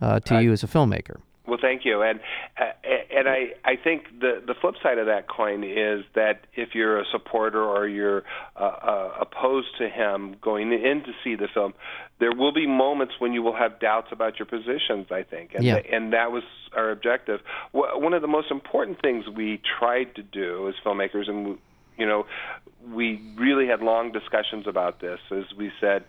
to 0.00 0.42
you 0.42 0.50
as 0.52 0.64
a 0.64 0.66
filmmaker. 0.66 1.20
Well, 1.46 1.58
thank 1.60 1.84
you, 1.84 2.02
and 2.02 2.20
uh, 2.56 2.70
and 3.10 3.28
I 3.28 3.54
I 3.64 3.74
think 3.74 4.04
the 4.20 4.40
the 4.46 4.54
flip 4.60 4.76
side 4.80 4.98
of 4.98 5.06
that 5.06 5.28
coin 5.28 5.64
is 5.64 6.04
that 6.14 6.46
if 6.54 6.70
you're 6.74 7.00
a 7.00 7.04
supporter 7.10 7.60
or 7.60 7.88
you're 7.88 8.22
uh, 8.54 8.62
uh, 8.62 9.10
opposed 9.20 9.76
to 9.78 9.88
him 9.88 10.36
going 10.40 10.72
in 10.72 11.02
to 11.02 11.12
see 11.24 11.34
the 11.34 11.48
film, 11.52 11.74
there 12.20 12.32
will 12.32 12.52
be 12.52 12.68
moments 12.68 13.14
when 13.18 13.32
you 13.32 13.42
will 13.42 13.56
have 13.56 13.80
doubts 13.80 14.08
about 14.12 14.38
your 14.38 14.46
positions. 14.46 15.08
I 15.10 15.24
think, 15.24 15.54
and 15.54 15.64
yeah. 15.64 15.80
the, 15.82 15.92
and 15.92 16.12
that 16.12 16.30
was 16.30 16.44
our 16.76 16.90
objective. 16.92 17.40
One 17.72 18.14
of 18.14 18.22
the 18.22 18.28
most 18.28 18.52
important 18.52 19.02
things 19.02 19.24
we 19.28 19.60
tried 19.78 20.14
to 20.14 20.22
do 20.22 20.68
as 20.68 20.74
filmmakers, 20.84 21.28
and 21.28 21.58
you 21.98 22.06
know, 22.06 22.24
we 22.88 23.20
really 23.36 23.66
had 23.66 23.80
long 23.80 24.12
discussions 24.12 24.68
about 24.68 25.00
this. 25.00 25.18
As 25.32 25.44
we 25.56 25.72
said, 25.80 26.04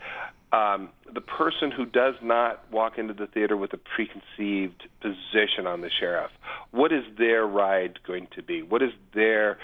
um, 0.54 0.89
the 1.12 1.22
person 1.22 1.72
who 1.72 1.86
does 1.86 2.13
not 2.22 2.63
walk 2.72 3.00
into 3.00 3.13
the 3.13 3.26
theater 3.26 3.58
with 3.58 3.74
a 3.74 3.78
preconceived 3.78 4.88
position 5.02 5.66
on 5.66 5.82
the 5.82 5.89
sheriff, 6.00 6.32
what 6.70 6.94
is 6.94 7.04
their 7.18 7.46
ride 7.46 8.00
going 8.06 8.28
to 8.36 8.44
be? 8.44 8.62
What 8.62 8.84
is 8.84 8.92
their 9.16 9.58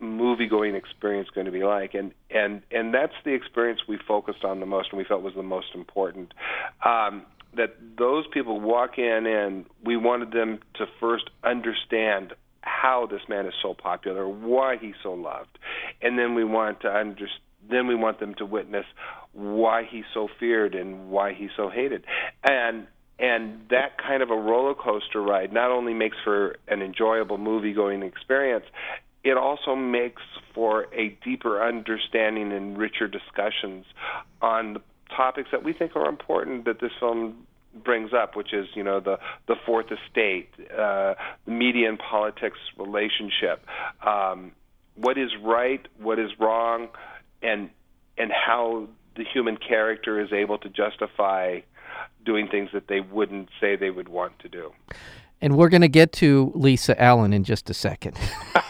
movie 0.00 0.46
going 0.46 0.74
experience 0.74 1.30
going 1.34 1.46
to 1.46 1.52
be 1.52 1.64
like? 1.64 1.94
And 1.94 2.12
and 2.30 2.60
and 2.70 2.92
that's 2.92 3.14
the 3.24 3.32
experience 3.32 3.80
we 3.88 3.98
focused 4.06 4.44
on 4.44 4.60
the 4.60 4.66
most 4.66 4.90
and 4.90 4.98
we 4.98 5.04
felt 5.04 5.22
was 5.22 5.34
the 5.34 5.42
most 5.42 5.68
important. 5.74 6.34
Um, 6.84 7.24
that 7.56 7.76
those 7.96 8.26
people 8.32 8.60
walk 8.60 8.98
in 8.98 9.26
and 9.26 9.64
we 9.82 9.96
wanted 9.96 10.32
them 10.32 10.58
to 10.74 10.86
first 11.00 11.30
understand 11.42 12.34
how 12.60 13.06
this 13.10 13.20
man 13.28 13.46
is 13.46 13.54
so 13.62 13.72
popular, 13.72 14.28
why 14.28 14.76
he's 14.76 14.96
so 15.02 15.14
loved, 15.14 15.58
and 16.02 16.18
then 16.18 16.34
we 16.34 16.44
want 16.44 16.80
to 16.82 16.88
understand 16.88 17.40
then 17.70 17.86
we 17.86 17.94
want 17.94 18.20
them 18.20 18.34
to 18.34 18.44
witness 18.44 18.84
why 19.34 19.84
he's 19.84 20.04
so 20.14 20.28
feared 20.38 20.74
and 20.74 21.10
why 21.10 21.34
he's 21.34 21.50
so 21.56 21.68
hated. 21.68 22.04
And 22.42 22.86
and 23.18 23.60
that 23.70 23.96
kind 23.98 24.22
of 24.22 24.30
a 24.30 24.36
roller 24.36 24.74
coaster 24.74 25.22
ride 25.22 25.52
not 25.52 25.70
only 25.70 25.94
makes 25.94 26.16
for 26.24 26.56
an 26.66 26.82
enjoyable 26.82 27.38
movie 27.38 27.72
going 27.72 28.02
experience, 28.02 28.64
it 29.22 29.36
also 29.36 29.76
makes 29.76 30.22
for 30.52 30.86
a 30.92 31.16
deeper 31.24 31.62
understanding 31.62 32.52
and 32.52 32.76
richer 32.76 33.06
discussions 33.06 33.86
on 34.42 34.74
the 34.74 34.80
topics 35.16 35.50
that 35.52 35.62
we 35.62 35.72
think 35.72 35.94
are 35.96 36.08
important 36.08 36.64
that 36.64 36.80
this 36.80 36.90
film 36.98 37.46
brings 37.82 38.12
up, 38.12 38.36
which 38.36 38.52
is 38.52 38.66
you 38.74 38.82
know 38.82 39.00
the 39.00 39.18
the 39.48 39.56
fourth 39.66 39.86
estate, 39.86 40.48
uh, 40.72 41.14
the 41.44 41.50
media 41.50 41.88
and 41.88 41.98
politics 41.98 42.58
relationship, 42.78 43.64
um, 44.06 44.52
what 44.96 45.18
is 45.18 45.30
right, 45.42 45.86
what 45.98 46.18
is 46.18 46.30
wrong, 46.38 46.88
and 47.42 47.70
and 48.18 48.30
how 48.30 48.88
the 49.16 49.24
human 49.24 49.56
character 49.56 50.20
is 50.20 50.32
able 50.32 50.58
to 50.58 50.68
justify 50.68 51.60
doing 52.24 52.48
things 52.48 52.70
that 52.72 52.88
they 52.88 53.00
wouldn't 53.00 53.48
say 53.60 53.76
they 53.76 53.90
would 53.90 54.08
want 54.08 54.38
to 54.40 54.48
do. 54.48 54.72
And 55.40 55.56
we're 55.56 55.68
going 55.68 55.82
to 55.82 55.88
get 55.88 56.12
to 56.12 56.52
Lisa 56.54 57.00
Allen 57.00 57.32
in 57.32 57.44
just 57.44 57.68
a 57.68 57.74
second. 57.74 58.16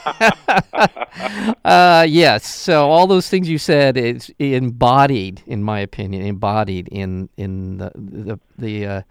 uh, 1.65 2.05
yes, 2.09 2.47
so 2.47 2.91
all 2.91 3.07
those 3.07 3.29
things 3.29 3.49
you 3.49 3.59
said 3.59 3.97
is 3.97 4.33
embodied, 4.39 5.43
in 5.47 5.63
my 5.63 5.79
opinion, 5.81 6.23
embodied 6.23 6.89
in 6.89 7.29
in 7.37 7.79
the 7.79 7.93
the, 7.95 8.41
the 8.59 8.87
uh, 8.87 9.03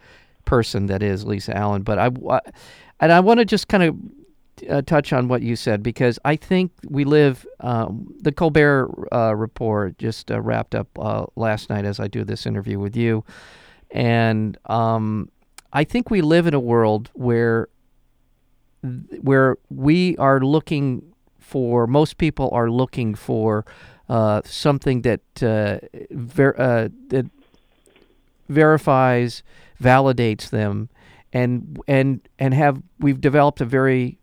person 0.44 0.88
that 0.88 1.02
is 1.02 1.26
Lisa 1.26 1.56
Allen. 1.56 1.84
But 1.84 2.00
I, 2.00 2.12
and 3.00 3.14
I 3.14 3.22
want 3.22 3.40
to 3.40 3.46
just 3.46 3.70
kind 3.70 3.84
of 3.84 3.96
uh, 4.70 4.82
touch 4.82 5.14
on 5.14 5.28
what 5.28 5.42
you 5.42 5.56
said 5.56 5.84
because 5.84 6.20
I 6.26 6.36
think 6.36 6.72
we 6.88 7.04
live. 7.04 7.46
Um, 7.60 8.14
the 8.22 8.32
Colbert 8.32 8.90
uh, 9.12 9.36
report 9.36 9.98
just 9.98 10.32
uh, 10.32 10.42
wrapped 10.42 10.76
up 10.76 10.88
uh, 10.98 11.26
last 11.36 11.70
night 11.70 11.86
as 11.86 12.00
I 12.00 12.08
do 12.08 12.24
this 12.24 12.46
interview 12.46 12.80
with 12.80 12.96
you, 12.96 13.24
and 13.92 14.58
um, 14.66 15.30
I 15.72 15.84
think 15.84 16.10
we 16.10 16.22
live 16.22 16.48
in 16.48 16.54
a 16.54 16.60
world 16.60 17.10
where 17.14 17.68
where 19.22 19.58
we 19.70 20.18
are 20.18 20.40
looking 20.40 21.14
for. 21.40 21.88
Most 21.88 22.18
people 22.18 22.50
are 22.52 22.70
looking 22.70 23.16
for 23.16 23.66
uh, 24.10 24.42
something 24.46 25.02
that 25.04 25.22
uh, 25.42 25.80
ver- 26.12 26.90
that 27.10 27.30
verifies, 28.50 29.44
validates 29.82 30.50
them, 30.50 30.90
and 31.32 31.80
and 31.88 32.28
and 32.40 32.54
have 32.54 32.82
we've 33.00 33.22
developed 33.22 33.62
a 33.62 33.66
very 33.66 34.20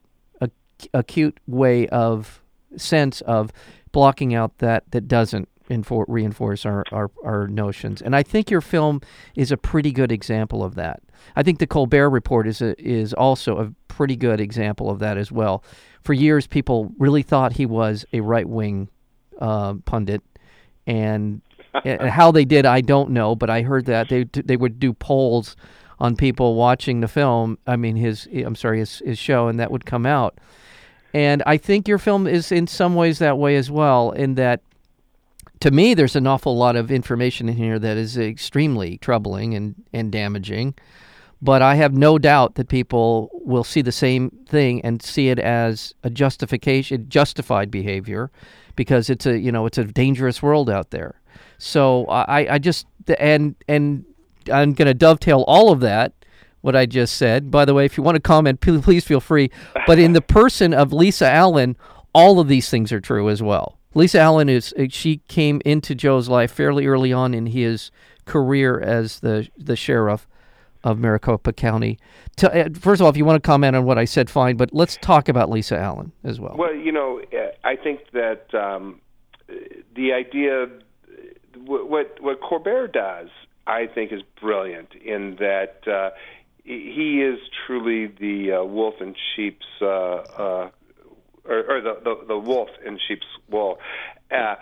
acute 0.94 1.38
way 1.46 1.86
of 1.88 2.42
sense 2.76 3.20
of 3.22 3.52
blocking 3.92 4.34
out 4.34 4.58
that 4.58 4.84
that 4.90 5.08
doesn't 5.08 5.48
infor- 5.70 6.04
reinforce 6.08 6.66
our, 6.66 6.84
our, 6.92 7.10
our 7.24 7.46
notions. 7.46 8.02
And 8.02 8.14
I 8.14 8.22
think 8.22 8.50
your 8.50 8.60
film 8.60 9.00
is 9.34 9.50
a 9.50 9.56
pretty 9.56 9.92
good 9.92 10.12
example 10.12 10.62
of 10.62 10.74
that. 10.74 11.00
I 11.36 11.42
think 11.42 11.58
the 11.58 11.66
Colbert 11.66 12.10
Report 12.10 12.46
is 12.46 12.60
a, 12.60 12.80
is 12.80 13.14
also 13.14 13.58
a 13.58 13.72
pretty 13.88 14.16
good 14.16 14.40
example 14.40 14.90
of 14.90 14.98
that 14.98 15.16
as 15.16 15.30
well. 15.30 15.62
For 16.02 16.12
years, 16.12 16.46
people 16.46 16.92
really 16.98 17.22
thought 17.22 17.54
he 17.54 17.66
was 17.66 18.04
a 18.12 18.20
right 18.20 18.48
wing 18.48 18.88
uh, 19.38 19.74
pundit, 19.84 20.22
and, 20.86 21.42
and 21.84 22.02
how 22.08 22.30
they 22.32 22.44
did, 22.44 22.66
I 22.66 22.80
don't 22.80 23.10
know. 23.10 23.36
But 23.36 23.50
I 23.50 23.62
heard 23.62 23.84
that 23.86 24.08
they 24.08 24.24
they 24.24 24.56
would 24.56 24.80
do 24.80 24.92
polls 24.94 25.56
on 25.98 26.16
people 26.16 26.54
watching 26.54 27.00
the 27.00 27.08
film. 27.08 27.58
I 27.66 27.76
mean, 27.76 27.96
his 27.96 28.26
eh, 28.32 28.42
I'm 28.44 28.56
sorry, 28.56 28.78
his 28.78 29.02
his 29.04 29.18
show, 29.18 29.48
and 29.48 29.60
that 29.60 29.70
would 29.70 29.84
come 29.84 30.06
out. 30.06 30.38
And 31.12 31.42
I 31.44 31.56
think 31.56 31.88
your 31.88 31.98
film 31.98 32.26
is 32.26 32.52
in 32.52 32.66
some 32.66 32.94
ways 32.94 33.18
that 33.18 33.38
way 33.38 33.56
as 33.56 33.70
well, 33.70 34.12
in 34.12 34.34
that 34.36 34.62
to 35.60 35.70
me, 35.70 35.92
there's 35.92 36.16
an 36.16 36.26
awful 36.26 36.56
lot 36.56 36.74
of 36.74 36.90
information 36.90 37.48
in 37.48 37.56
here 37.56 37.78
that 37.78 37.96
is 37.96 38.16
extremely 38.16 38.96
troubling 38.98 39.54
and, 39.54 39.74
and 39.92 40.10
damaging. 40.10 40.74
But 41.42 41.62
I 41.62 41.74
have 41.74 41.94
no 41.94 42.18
doubt 42.18 42.54
that 42.54 42.68
people 42.68 43.30
will 43.32 43.64
see 43.64 43.82
the 43.82 43.92
same 43.92 44.30
thing 44.46 44.80
and 44.82 45.02
see 45.02 45.28
it 45.28 45.38
as 45.38 45.94
a 46.02 46.10
justification, 46.10 47.08
justified 47.08 47.70
behavior, 47.70 48.30
because 48.76 49.08
it's 49.08 49.26
a 49.26 49.38
you 49.38 49.50
know 49.50 49.64
it's 49.64 49.78
a 49.78 49.84
dangerous 49.84 50.42
world 50.42 50.68
out 50.68 50.90
there. 50.90 51.20
So 51.56 52.06
I, 52.06 52.54
I 52.54 52.58
just 52.58 52.86
and 53.18 53.54
and 53.68 54.04
I'm 54.52 54.74
going 54.74 54.86
to 54.86 54.94
dovetail 54.94 55.44
all 55.46 55.72
of 55.72 55.80
that 55.80 56.12
what 56.60 56.76
I 56.76 56.86
just 56.86 57.16
said. 57.16 57.50
By 57.50 57.64
the 57.64 57.74
way, 57.74 57.84
if 57.84 57.96
you 57.96 58.02
want 58.02 58.16
to 58.16 58.20
comment, 58.20 58.60
please 58.60 59.04
feel 59.04 59.20
free. 59.20 59.50
But 59.86 59.98
in 59.98 60.12
the 60.12 60.20
person 60.20 60.74
of 60.74 60.92
Lisa 60.92 61.28
Allen, 61.28 61.76
all 62.14 62.40
of 62.40 62.48
these 62.48 62.68
things 62.68 62.92
are 62.92 63.00
true 63.00 63.28
as 63.28 63.42
well. 63.42 63.78
Lisa 63.94 64.20
Allen 64.20 64.48
is 64.48 64.72
uh, 64.78 64.84
she 64.88 65.18
came 65.28 65.60
into 65.64 65.94
Joe's 65.94 66.28
life 66.28 66.52
fairly 66.52 66.86
early 66.86 67.12
on 67.12 67.34
in 67.34 67.46
his 67.46 67.90
career 68.24 68.80
as 68.80 69.20
the 69.20 69.48
the 69.56 69.74
sheriff 69.74 70.28
of 70.84 70.98
Maricopa 70.98 71.52
County. 71.52 71.98
To, 72.36 72.66
uh, 72.66 72.68
first 72.78 73.00
of 73.00 73.04
all, 73.04 73.10
if 73.10 73.16
you 73.16 73.24
want 73.24 73.42
to 73.42 73.46
comment 73.46 73.76
on 73.76 73.84
what 73.84 73.98
I 73.98 74.04
said, 74.04 74.30
fine. 74.30 74.56
But 74.56 74.70
let's 74.72 74.96
talk 75.02 75.28
about 75.28 75.50
Lisa 75.50 75.76
Allen 75.76 76.12
as 76.24 76.40
well. 76.40 76.54
Well, 76.56 76.74
you 76.74 76.92
know, 76.92 77.20
I 77.64 77.76
think 77.76 78.10
that 78.12 78.54
um, 78.54 79.00
the 79.96 80.12
idea, 80.12 80.68
what 81.64 82.20
what 82.20 82.40
Colbert 82.40 82.88
does, 82.92 83.28
I 83.66 83.86
think, 83.86 84.12
is 84.12 84.22
brilliant 84.40 84.94
in 84.94 85.36
that 85.40 85.86
uh, 85.88 86.10
he 86.64 87.22
is 87.22 87.38
truly 87.66 88.06
the 88.06 88.60
uh, 88.60 88.64
wolf 88.64 88.94
in 89.00 89.14
sheep's. 89.34 89.66
Uh, 89.80 89.86
uh, 89.86 90.70
or, 91.44 91.58
or 91.68 91.80
the, 91.80 91.98
the 92.04 92.26
the 92.28 92.38
wolf 92.38 92.68
in 92.84 92.98
sheep's 93.08 93.26
wool. 93.48 93.78
Uh, 94.30 94.54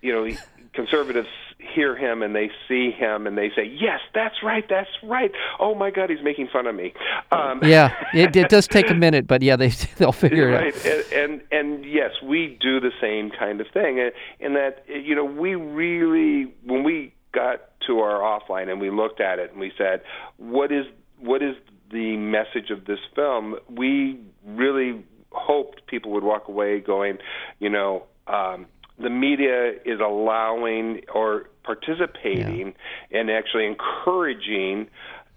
you 0.00 0.12
know, 0.12 0.36
conservatives 0.72 1.28
hear 1.58 1.94
him 1.94 2.22
and 2.22 2.34
they 2.34 2.50
see 2.66 2.90
him 2.90 3.26
and 3.26 3.36
they 3.36 3.50
say, 3.54 3.64
"Yes, 3.64 4.00
that's 4.14 4.42
right, 4.42 4.64
that's 4.68 4.88
right." 5.02 5.30
Oh 5.58 5.74
my 5.74 5.90
God, 5.90 6.10
he's 6.10 6.22
making 6.22 6.48
fun 6.48 6.66
of 6.66 6.74
me. 6.74 6.94
Um, 7.30 7.60
yeah, 7.62 7.94
it, 8.14 8.34
it, 8.34 8.48
does 8.48 8.66
take 8.66 8.90
a 8.90 8.94
minute, 8.94 9.26
but 9.26 9.42
yeah, 9.42 9.56
they 9.56 9.68
they'll 9.96 10.12
figure 10.12 10.48
right. 10.48 10.74
it 10.74 10.86
out. 10.86 11.12
And, 11.12 11.32
and 11.32 11.42
and 11.52 11.84
yes, 11.84 12.12
we 12.22 12.58
do 12.60 12.80
the 12.80 12.92
same 13.00 13.30
kind 13.30 13.60
of 13.60 13.66
thing, 13.68 14.10
in 14.38 14.54
that 14.54 14.84
you 14.88 15.14
know 15.14 15.24
we 15.24 15.54
really 15.54 16.52
when 16.64 16.82
we 16.82 17.12
got 17.32 17.60
to 17.86 18.00
our 18.00 18.20
offline 18.20 18.68
and 18.68 18.80
we 18.80 18.90
looked 18.90 19.20
at 19.20 19.38
it 19.38 19.50
and 19.50 19.60
we 19.60 19.72
said, 19.76 20.02
"What 20.38 20.72
is 20.72 20.86
what 21.20 21.42
is 21.42 21.56
the 21.90 22.16
message 22.16 22.70
of 22.70 22.84
this 22.84 23.00
film?" 23.14 23.56
We 23.68 24.20
really 24.44 25.04
hoped 25.32 25.86
people 25.86 26.12
would 26.12 26.24
walk 26.24 26.48
away 26.48 26.80
going, 26.80 27.18
you 27.58 27.70
know. 27.70 28.04
Um, 28.26 28.66
the 28.98 29.10
media 29.10 29.72
is 29.84 29.98
allowing 29.98 31.00
or 31.14 31.48
participating 31.64 32.74
yeah. 33.10 33.18
and 33.18 33.30
actually 33.30 33.66
encouraging 33.66 34.88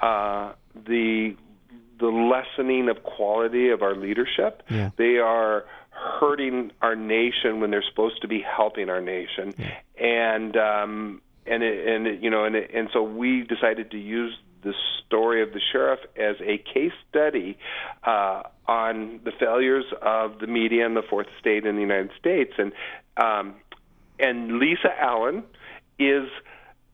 uh, 0.02 0.54
the 0.76 1.36
the 2.00 2.08
lessening 2.08 2.90
of 2.90 3.04
quality 3.04 3.70
of 3.70 3.82
our 3.82 3.96
leadership. 3.96 4.64
Yeah. 4.70 4.90
They 4.98 5.18
are 5.18 5.66
hurting 5.92 6.72
our 6.82 6.96
nation 6.96 7.62
when 7.62 7.72
they're 7.72 7.84
supposed 7.88 8.22
to 8.24 8.28
be 8.28 8.42
helping 8.42 8.90
our 8.90 9.02
nation, 9.02 9.54
yeah. 9.58 9.78
and 9.98 10.58
um, 10.58 11.22
and 11.46 11.64
it, 11.64 11.88
and 11.88 12.08
it, 12.08 12.22
you 12.22 12.30
know 12.30 12.44
and 12.44 12.56
it, 12.56 12.72
and 12.74 12.90
so 12.92 13.04
we 13.04 13.44
decided 13.44 13.92
to 13.92 13.98
use 13.98 14.34
the 14.64 14.74
story 15.06 15.42
of 15.42 15.54
the 15.54 15.62
sheriff 15.72 16.00
as 16.16 16.36
a 16.42 16.58
case 16.58 16.92
study 17.10 17.58
uh, 18.04 18.44
on 18.68 19.20
the 19.24 19.32
failures 19.40 19.86
of 20.02 20.40
the 20.40 20.48
media 20.48 20.86
in 20.86 20.94
the 20.94 21.04
fourth 21.10 21.28
estate 21.38 21.66
in 21.66 21.76
the 21.76 21.82
United 21.82 22.12
States, 22.20 22.54
and 22.58 22.72
um, 23.18 23.56
and 24.20 24.60
Lisa 24.60 24.90
Allen 25.00 25.44
is 26.00 26.30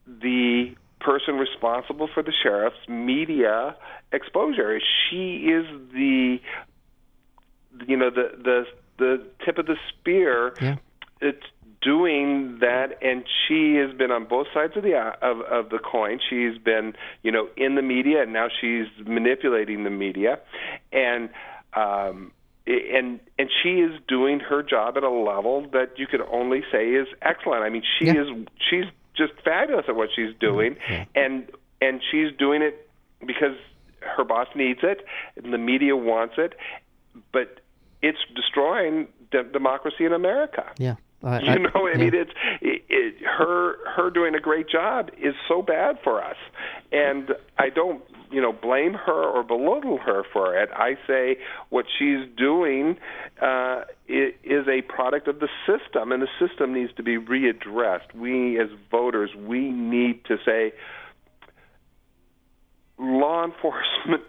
the 0.06 0.74
person 1.00 1.36
responsible 1.36 2.08
for 2.12 2.22
the 2.22 2.32
sheriff's 2.42 2.88
media 2.88 3.76
exposure. 4.12 4.80
She 5.08 5.46
is 5.46 5.66
the 5.92 6.40
you 7.86 7.96
know 7.96 8.10
the 8.10 8.30
the 8.42 8.64
the 8.98 9.26
tip 9.44 9.58
of 9.58 9.66
the 9.66 9.76
spear. 9.88 10.54
Yeah. 10.60 10.76
It's 11.20 11.44
doing 11.82 12.58
that, 12.60 12.98
and 13.02 13.24
she 13.46 13.74
has 13.76 13.96
been 13.96 14.10
on 14.10 14.24
both 14.26 14.46
sides 14.52 14.76
of 14.76 14.82
the 14.82 14.94
of, 15.22 15.40
of 15.42 15.70
the 15.70 15.78
coin. 15.78 16.20
She's 16.28 16.58
been, 16.58 16.94
you 17.22 17.32
know, 17.32 17.48
in 17.56 17.74
the 17.74 17.82
media, 17.82 18.22
and 18.22 18.32
now 18.32 18.48
she's 18.60 18.86
manipulating 19.06 19.84
the 19.84 19.90
media, 19.90 20.38
and 20.92 21.30
um, 21.74 22.32
and 22.66 23.20
and 23.38 23.50
she 23.62 23.80
is 23.80 23.98
doing 24.08 24.40
her 24.40 24.62
job 24.62 24.96
at 24.96 25.02
a 25.02 25.10
level 25.10 25.66
that 25.72 25.98
you 25.98 26.06
could 26.06 26.20
only 26.30 26.62
say 26.70 26.90
is 26.90 27.08
excellent. 27.22 27.62
I 27.62 27.70
mean, 27.70 27.82
she 27.98 28.06
Yeah. 28.06 28.22
is 28.22 28.28
she's 28.68 28.84
just 29.16 29.32
fabulous 29.44 29.86
at 29.88 29.96
what 29.96 30.10
she's 30.14 30.34
doing, 30.38 30.76
Yeah. 30.88 31.04
and 31.14 31.50
and 31.80 32.00
she's 32.10 32.30
doing 32.38 32.62
it 32.62 32.88
because 33.26 33.56
her 34.00 34.24
boss 34.24 34.48
needs 34.54 34.80
it, 34.82 35.04
and 35.42 35.52
the 35.52 35.58
media 35.58 35.96
wants 35.96 36.34
it, 36.38 36.54
but 37.32 37.60
it's 38.02 38.18
destroying 38.34 39.08
de- 39.30 39.44
democracy 39.44 40.04
in 40.04 40.12
America. 40.12 40.64
Yeah. 40.78 40.94
I, 41.22 41.40
You 41.40 41.58
know, 41.60 41.70
I 41.74 41.90
yeah. 41.92 41.98
mean, 41.98 42.14
it's 42.14 42.30
it, 42.60 42.82
it, 42.88 43.14
her 43.26 43.76
her 43.94 44.10
doing 44.10 44.34
a 44.34 44.40
great 44.40 44.68
job 44.68 45.10
is 45.18 45.34
so 45.48 45.62
bad 45.62 45.98
for 46.02 46.22
us, 46.22 46.36
and 46.92 47.30
I 47.58 47.68
don't 47.68 48.02
you 48.30 48.40
know 48.40 48.52
blame 48.52 48.94
her 48.94 49.24
or 49.24 49.42
belittle 49.42 49.98
her 49.98 50.22
for 50.32 50.56
it. 50.56 50.70
I 50.72 50.96
say 51.06 51.36
what 51.68 51.84
she's 51.98 52.26
doing 52.36 52.96
uh, 53.42 53.82
is 54.08 54.66
a 54.66 54.82
product 54.82 55.28
of 55.28 55.40
the 55.40 55.48
system, 55.66 56.10
and 56.12 56.22
the 56.22 56.28
system 56.38 56.72
needs 56.72 56.92
to 56.96 57.02
be 57.02 57.18
readdressed. 57.18 58.14
We 58.14 58.58
as 58.58 58.68
voters, 58.90 59.30
we 59.36 59.70
need 59.70 60.24
to 60.26 60.38
say 60.44 60.72
law 62.98 63.44
enforcement 63.44 64.22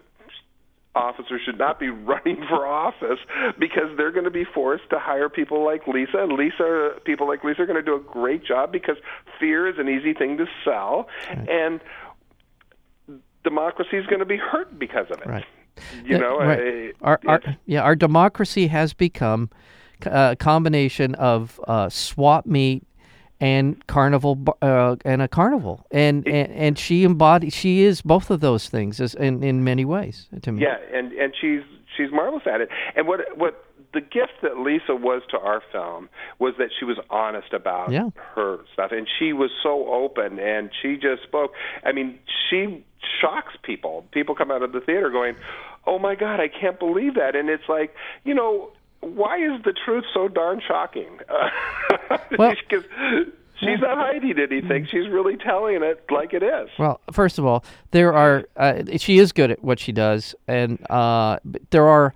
officers 0.94 1.40
should 1.44 1.58
not 1.58 1.78
be 1.78 1.88
running 1.90 2.44
for 2.48 2.66
office 2.66 3.18
because 3.58 3.96
they're 3.96 4.12
going 4.12 4.24
to 4.24 4.30
be 4.30 4.44
forced 4.44 4.88
to 4.90 4.98
hire 4.98 5.28
people 5.28 5.64
like 5.64 5.86
Lisa, 5.86 6.18
and 6.18 6.32
Lisa, 6.32 6.94
people 7.04 7.26
like 7.26 7.44
Lisa, 7.44 7.62
are 7.62 7.66
going 7.66 7.76
to 7.76 7.82
do 7.82 7.94
a 7.94 8.00
great 8.00 8.44
job 8.44 8.72
because 8.72 8.96
fear 9.38 9.68
is 9.68 9.78
an 9.78 9.88
easy 9.88 10.14
thing 10.14 10.36
to 10.38 10.46
sell, 10.64 11.08
and 11.28 11.80
democracy 13.44 13.96
is 13.96 14.06
going 14.06 14.20
to 14.20 14.26
be 14.26 14.36
hurt 14.36 14.78
because 14.78 15.06
of 15.10 15.20
it. 15.20 15.26
Right. 15.26 15.44
You 16.04 16.18
know, 16.18 16.38
right. 16.38 16.92
uh, 17.00 17.04
our, 17.04 17.20
our 17.26 17.40
yeah, 17.64 17.80
our 17.80 17.96
democracy 17.96 18.66
has 18.66 18.92
become 18.92 19.48
a 20.04 20.36
combination 20.38 21.14
of 21.14 21.58
uh, 21.66 21.88
swap 21.88 22.44
meet 22.44 22.84
and 23.42 23.84
carnival 23.88 24.38
uh, 24.62 24.94
and 25.04 25.20
a 25.20 25.26
carnival, 25.28 25.84
and, 25.90 26.26
and 26.28 26.52
and 26.52 26.78
she 26.78 27.02
embodies 27.04 27.52
she 27.52 27.82
is 27.82 28.00
both 28.00 28.30
of 28.30 28.38
those 28.40 28.68
things 28.68 29.00
as, 29.00 29.14
in 29.14 29.42
in 29.42 29.64
many 29.64 29.84
ways 29.84 30.28
to 30.42 30.52
me. 30.52 30.62
Yeah, 30.62 30.76
and 30.96 31.12
and 31.12 31.34
she's 31.38 31.62
she's 31.96 32.10
marvelous 32.12 32.44
at 32.46 32.60
it. 32.60 32.68
And 32.94 33.08
what 33.08 33.20
what 33.36 33.64
the 33.92 34.00
gift 34.00 34.34
that 34.42 34.58
Lisa 34.58 34.94
was 34.94 35.22
to 35.30 35.38
our 35.38 35.60
film 35.72 36.08
was 36.38 36.54
that 36.58 36.70
she 36.78 36.84
was 36.84 36.98
honest 37.10 37.52
about 37.52 37.90
Yeah. 37.90 38.10
her 38.36 38.58
stuff, 38.72 38.92
and 38.92 39.06
she 39.18 39.32
was 39.32 39.50
so 39.62 39.92
open, 39.92 40.38
and 40.38 40.70
she 40.80 40.94
just 40.96 41.22
spoke. 41.24 41.52
I 41.84 41.90
mean, 41.92 42.18
she 42.48 42.84
shocks 43.20 43.54
people. 43.64 44.06
People 44.12 44.34
come 44.36 44.50
out 44.52 44.62
of 44.62 44.70
the 44.72 44.80
theater 44.80 45.10
going, 45.10 45.34
"Oh 45.84 45.98
my 45.98 46.14
God, 46.14 46.38
I 46.38 46.46
can't 46.48 46.78
believe 46.78 47.14
that!" 47.16 47.34
And 47.34 47.50
it's 47.50 47.68
like, 47.68 47.92
you 48.24 48.34
know. 48.34 48.70
Why 49.02 49.36
is 49.38 49.62
the 49.64 49.72
truth 49.72 50.04
so 50.14 50.28
darn 50.28 50.60
shocking? 50.66 51.18
Well- 52.38 52.54
Because 52.68 52.84
she's 53.60 53.80
not 53.80 53.96
hiding 53.98 54.38
anything. 54.38 54.86
She's 54.90 55.08
really 55.08 55.36
telling 55.36 55.82
it 55.82 56.04
like 56.10 56.32
it 56.34 56.42
is. 56.42 56.68
Well, 56.78 57.00
first 57.12 57.38
of 57.38 57.44
all, 57.46 57.64
there 57.92 58.12
are 58.14 58.44
uh, 58.56 58.82
she 58.96 59.18
is 59.18 59.32
good 59.32 59.50
at 59.50 59.62
what 59.62 59.78
she 59.78 59.92
does, 59.92 60.34
and 60.48 60.84
uh, 60.90 61.38
there 61.70 61.86
are 61.86 62.14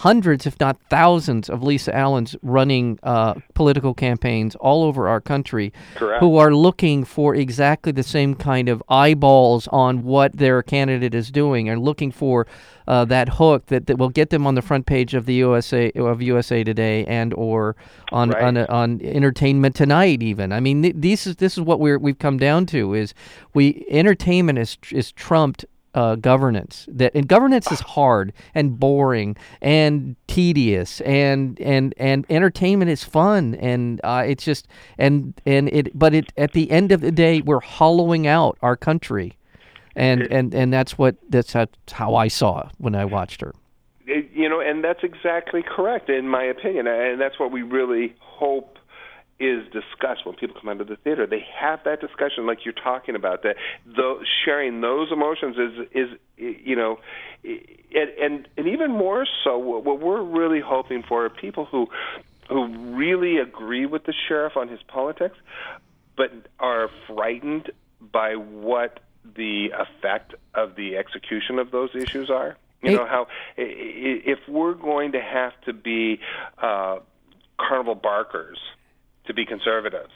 hundreds, 0.00 0.46
if 0.46 0.58
not 0.58 0.78
thousands, 0.88 1.50
of 1.50 1.62
Lisa 1.62 1.94
Allens 1.94 2.34
running 2.42 2.98
uh, 3.02 3.34
political 3.52 3.92
campaigns 3.92 4.54
all 4.56 4.82
over 4.82 5.08
our 5.08 5.20
country, 5.20 5.72
Correct. 5.96 6.20
who 6.20 6.36
are 6.38 6.54
looking 6.54 7.04
for 7.04 7.34
exactly 7.34 7.92
the 7.92 8.02
same 8.02 8.34
kind 8.34 8.70
of 8.70 8.82
eyeballs 8.88 9.68
on 9.68 10.02
what 10.02 10.32
their 10.32 10.62
candidate 10.62 11.14
is 11.14 11.30
doing, 11.30 11.68
and 11.68 11.82
looking 11.82 12.10
for 12.10 12.46
uh, 12.88 13.04
that 13.04 13.28
hook 13.28 13.66
that, 13.66 13.86
that 13.86 13.98
will 13.98 14.08
get 14.08 14.30
them 14.30 14.46
on 14.46 14.54
the 14.54 14.62
front 14.62 14.86
page 14.86 15.12
of 15.14 15.26
the 15.26 15.34
USA 15.34 15.90
of 15.92 16.22
USA 16.22 16.64
Today 16.64 17.04
and 17.04 17.34
or 17.34 17.76
on 18.10 18.30
Right. 18.30 18.42
on 18.42 18.56
on 18.56 19.00
Entertainment 19.02 19.74
Tonight. 19.76 20.22
Even 20.22 20.50
I 20.50 20.60
mean, 20.60 20.82
th- 20.82 20.94
this 20.96 21.26
is 21.26 21.36
this 21.36 21.58
is 21.58 21.60
what 21.62 21.78
we're 21.78 21.98
we've 21.98 22.18
come 22.18 22.38
down 22.38 22.64
to 22.66 22.94
is 22.94 23.12
we 23.52 23.84
entertainment 23.90 24.58
is 24.58 24.78
is 24.92 25.12
trumped 25.12 25.66
uh, 25.94 26.14
governance. 26.16 26.86
That 26.90 27.14
and 27.14 27.26
governance 27.26 27.70
is 27.72 27.80
hard 27.80 28.32
and 28.54 28.78
boring 28.78 29.36
and 29.60 30.16
tedious 30.26 31.00
and 31.02 31.60
and 31.60 31.94
and 31.96 32.24
entertainment 32.30 32.90
is 32.90 33.04
fun 33.04 33.54
and 33.56 34.00
uh, 34.04 34.24
it's 34.26 34.44
just 34.44 34.68
and 34.98 35.40
and 35.46 35.68
it 35.70 35.96
but 35.98 36.14
it 36.14 36.32
at 36.36 36.52
the 36.52 36.70
end 36.70 36.92
of 36.92 37.00
the 37.00 37.12
day 37.12 37.40
we're 37.40 37.60
hollowing 37.60 38.26
out 38.26 38.58
our 38.62 38.76
country. 38.76 39.36
And, 39.96 40.22
and 40.30 40.54
and 40.54 40.72
that's 40.72 40.96
what 40.96 41.16
that's 41.28 41.52
how, 41.52 41.66
how 41.90 42.14
I 42.14 42.28
saw 42.28 42.60
it 42.60 42.68
when 42.78 42.94
I 42.94 43.04
watched 43.04 43.40
her. 43.40 43.52
It- 44.06 44.30
you 44.32 44.48
know, 44.48 44.60
and 44.60 44.82
that's 44.82 45.02
exactly 45.02 45.62
correct 45.62 46.08
in 46.08 46.28
my 46.28 46.44
opinion, 46.44 46.86
and 46.86 47.20
that's 47.20 47.38
what 47.38 47.50
we 47.50 47.62
really 47.62 48.14
hope 48.20 48.78
is 49.40 49.64
discussed 49.72 50.26
when 50.26 50.34
people 50.36 50.54
come 50.60 50.68
out 50.68 50.80
of 50.82 50.86
the 50.86 50.96
theater. 50.96 51.26
They 51.26 51.44
have 51.58 51.80
that 51.84 52.00
discussion, 52.00 52.46
like 52.46 52.64
you're 52.64 52.74
talking 52.74 53.16
about, 53.16 53.42
that 53.42 53.56
though 53.86 54.20
sharing 54.44 54.82
those 54.82 55.10
emotions 55.10 55.56
is 55.56 55.88
is 55.92 56.08
you 56.36 56.76
know, 56.76 57.00
and 57.42 58.10
and, 58.20 58.48
and 58.56 58.68
even 58.68 58.90
more 58.90 59.26
so, 59.42 59.58
what 59.58 59.84
what 59.84 59.98
we're 60.00 60.22
really 60.22 60.60
hoping 60.60 61.02
for 61.02 61.24
are 61.24 61.30
people 61.30 61.64
who 61.64 61.88
who 62.48 62.94
really 62.94 63.38
agree 63.38 63.86
with 63.86 64.04
the 64.04 64.14
sheriff 64.28 64.56
on 64.56 64.68
his 64.68 64.82
politics, 64.82 65.36
but 66.16 66.30
are 66.58 66.90
frightened 67.06 67.70
by 68.12 68.34
what 68.34 69.00
the 69.36 69.72
effect 69.78 70.34
of 70.54 70.76
the 70.76 70.96
execution 70.96 71.58
of 71.58 71.70
those 71.70 71.90
issues 71.94 72.28
are. 72.28 72.56
You 72.82 72.96
know 72.96 73.06
how 73.06 73.26
if 73.56 74.38
we're 74.48 74.74
going 74.74 75.12
to 75.12 75.20
have 75.20 75.52
to 75.66 75.72
be 75.72 76.18
uh, 76.62 76.98
carnival 77.58 77.94
barkers 77.94 78.58
to 79.30 79.34
be 79.34 79.46
conservatives. 79.46 80.12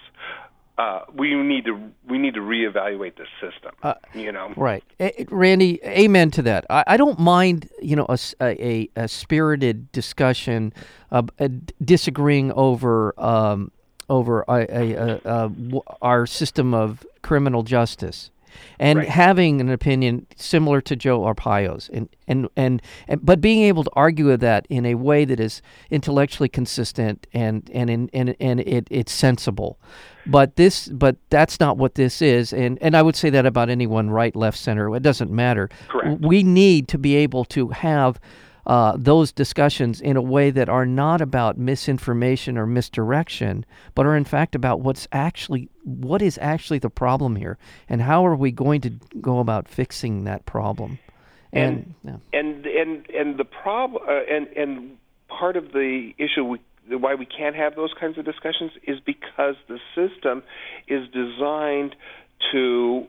Uh, 0.77 1.03
we 1.15 1.33
need 1.35 1.65
to 1.65 1.79
we 2.09 2.19
need 2.19 2.35
to 2.35 2.41
reevaluate 2.41 3.15
the 3.17 3.27
system. 3.41 3.71
Uh, 3.83 3.95
you 4.13 4.33
know, 4.33 4.53
right, 4.57 4.83
a- 4.99 5.25
Randy. 5.31 5.81
Amen 5.85 6.33
to 6.33 6.43
that. 6.43 6.67
I, 6.69 6.83
I 6.89 6.97
don't 6.97 7.21
mind, 7.21 7.71
you 7.81 7.95
know, 7.95 8.07
a, 8.09 8.19
a, 8.41 8.89
a 8.97 9.07
spirited 9.07 9.93
discussion, 9.93 10.73
uh, 11.13 11.23
disagreeing 11.85 12.51
over 12.53 13.15
um, 13.21 13.71
over 14.09 14.45
a, 14.49 15.21
our 16.03 16.27
system 16.27 16.75
of 16.75 17.07
criminal 17.23 17.63
justice 17.63 18.33
and 18.79 18.99
right. 18.99 19.09
having 19.09 19.61
an 19.61 19.71
opinion 19.71 20.27
similar 20.37 20.81
to 20.83 20.97
Joe 20.97 21.21
Arpaio's, 21.21 21.89
and, 21.93 22.09
and, 22.27 22.49
and 22.57 22.83
and 23.09 23.25
but 23.25 23.41
being 23.41 23.63
able 23.63 23.85
to 23.85 23.91
argue 23.95 24.27
with 24.27 24.41
that 24.41 24.67
in 24.69 24.87
a 24.87 24.95
way 24.95 25.25
that 25.25 25.41
is 25.41 25.63
intellectually 25.91 26.49
consistent 26.49 27.27
and 27.33 27.71
and 27.73 27.91
in, 27.91 28.11
and 28.13 28.37
and 28.41 28.61
it, 28.61 28.89
it's 28.91 29.13
sensible. 29.13 29.79
But 30.27 30.57
this, 30.57 30.89
but 30.89 31.17
that's 31.29 31.61
not 31.61 31.77
what 31.77 31.97
this 31.97 32.23
is, 32.23 32.53
and 32.53 32.79
and 32.81 32.97
I 32.97 33.03
would 33.03 33.17
say 33.17 33.31
that 33.31 33.45
about 33.47 33.69
anyone, 33.69 34.11
right, 34.11 34.35
left, 34.35 34.59
center. 34.59 34.95
It 34.95 35.03
doesn't 35.03 35.31
matter. 35.31 35.69
Correct. 35.89 36.21
We 36.21 36.43
need 36.43 36.89
to 36.89 36.99
be 36.99 37.17
able 37.17 37.45
to 37.47 37.69
have 37.69 38.19
uh, 38.67 38.95
those 38.97 39.33
discussions 39.33 40.01
in 40.01 40.17
a 40.17 40.23
way 40.23 40.51
that 40.51 40.69
are 40.69 40.87
not 40.87 41.21
about 41.21 41.59
misinformation 41.59 42.57
or 42.57 42.67
misdirection, 42.67 43.65
but 43.95 44.07
are 44.07 44.17
in 44.17 44.25
fact 44.25 44.55
about 44.55 44.81
what's 44.81 45.07
actually 45.13 45.69
what 45.85 46.23
is 46.23 46.39
actually 46.41 46.79
the 46.79 46.91
problem 46.91 47.37
here, 47.37 47.59
and 47.89 48.03
how 48.03 48.25
are 48.27 48.37
we 48.37 48.51
going 48.51 48.81
to 48.81 48.91
go 49.21 49.39
about 49.39 49.69
fixing 49.69 50.25
that 50.25 50.47
problem. 50.47 50.99
And 51.53 51.95
and 52.03 52.21
yeah. 52.33 52.39
and, 52.39 52.67
and, 52.67 53.11
and 53.11 53.39
the 53.39 53.45
problem 53.45 54.03
uh, 54.09 54.13
and 54.13 54.47
and 54.57 54.97
part 55.29 55.57
of 55.57 55.73
the 55.73 56.15
issue 56.19 56.45
we 56.45 56.61
why 56.89 57.15
we 57.15 57.27
can't 57.27 57.57
have 57.57 57.77
those 57.77 57.93
kinds 57.99 58.19
of 58.19 58.25
discussions 58.25 58.73
is 58.87 59.01
because 59.01 59.57
the 59.69 59.79
system 59.95 60.43
is 60.87 61.09
designed 61.09 61.97
to 62.53 63.07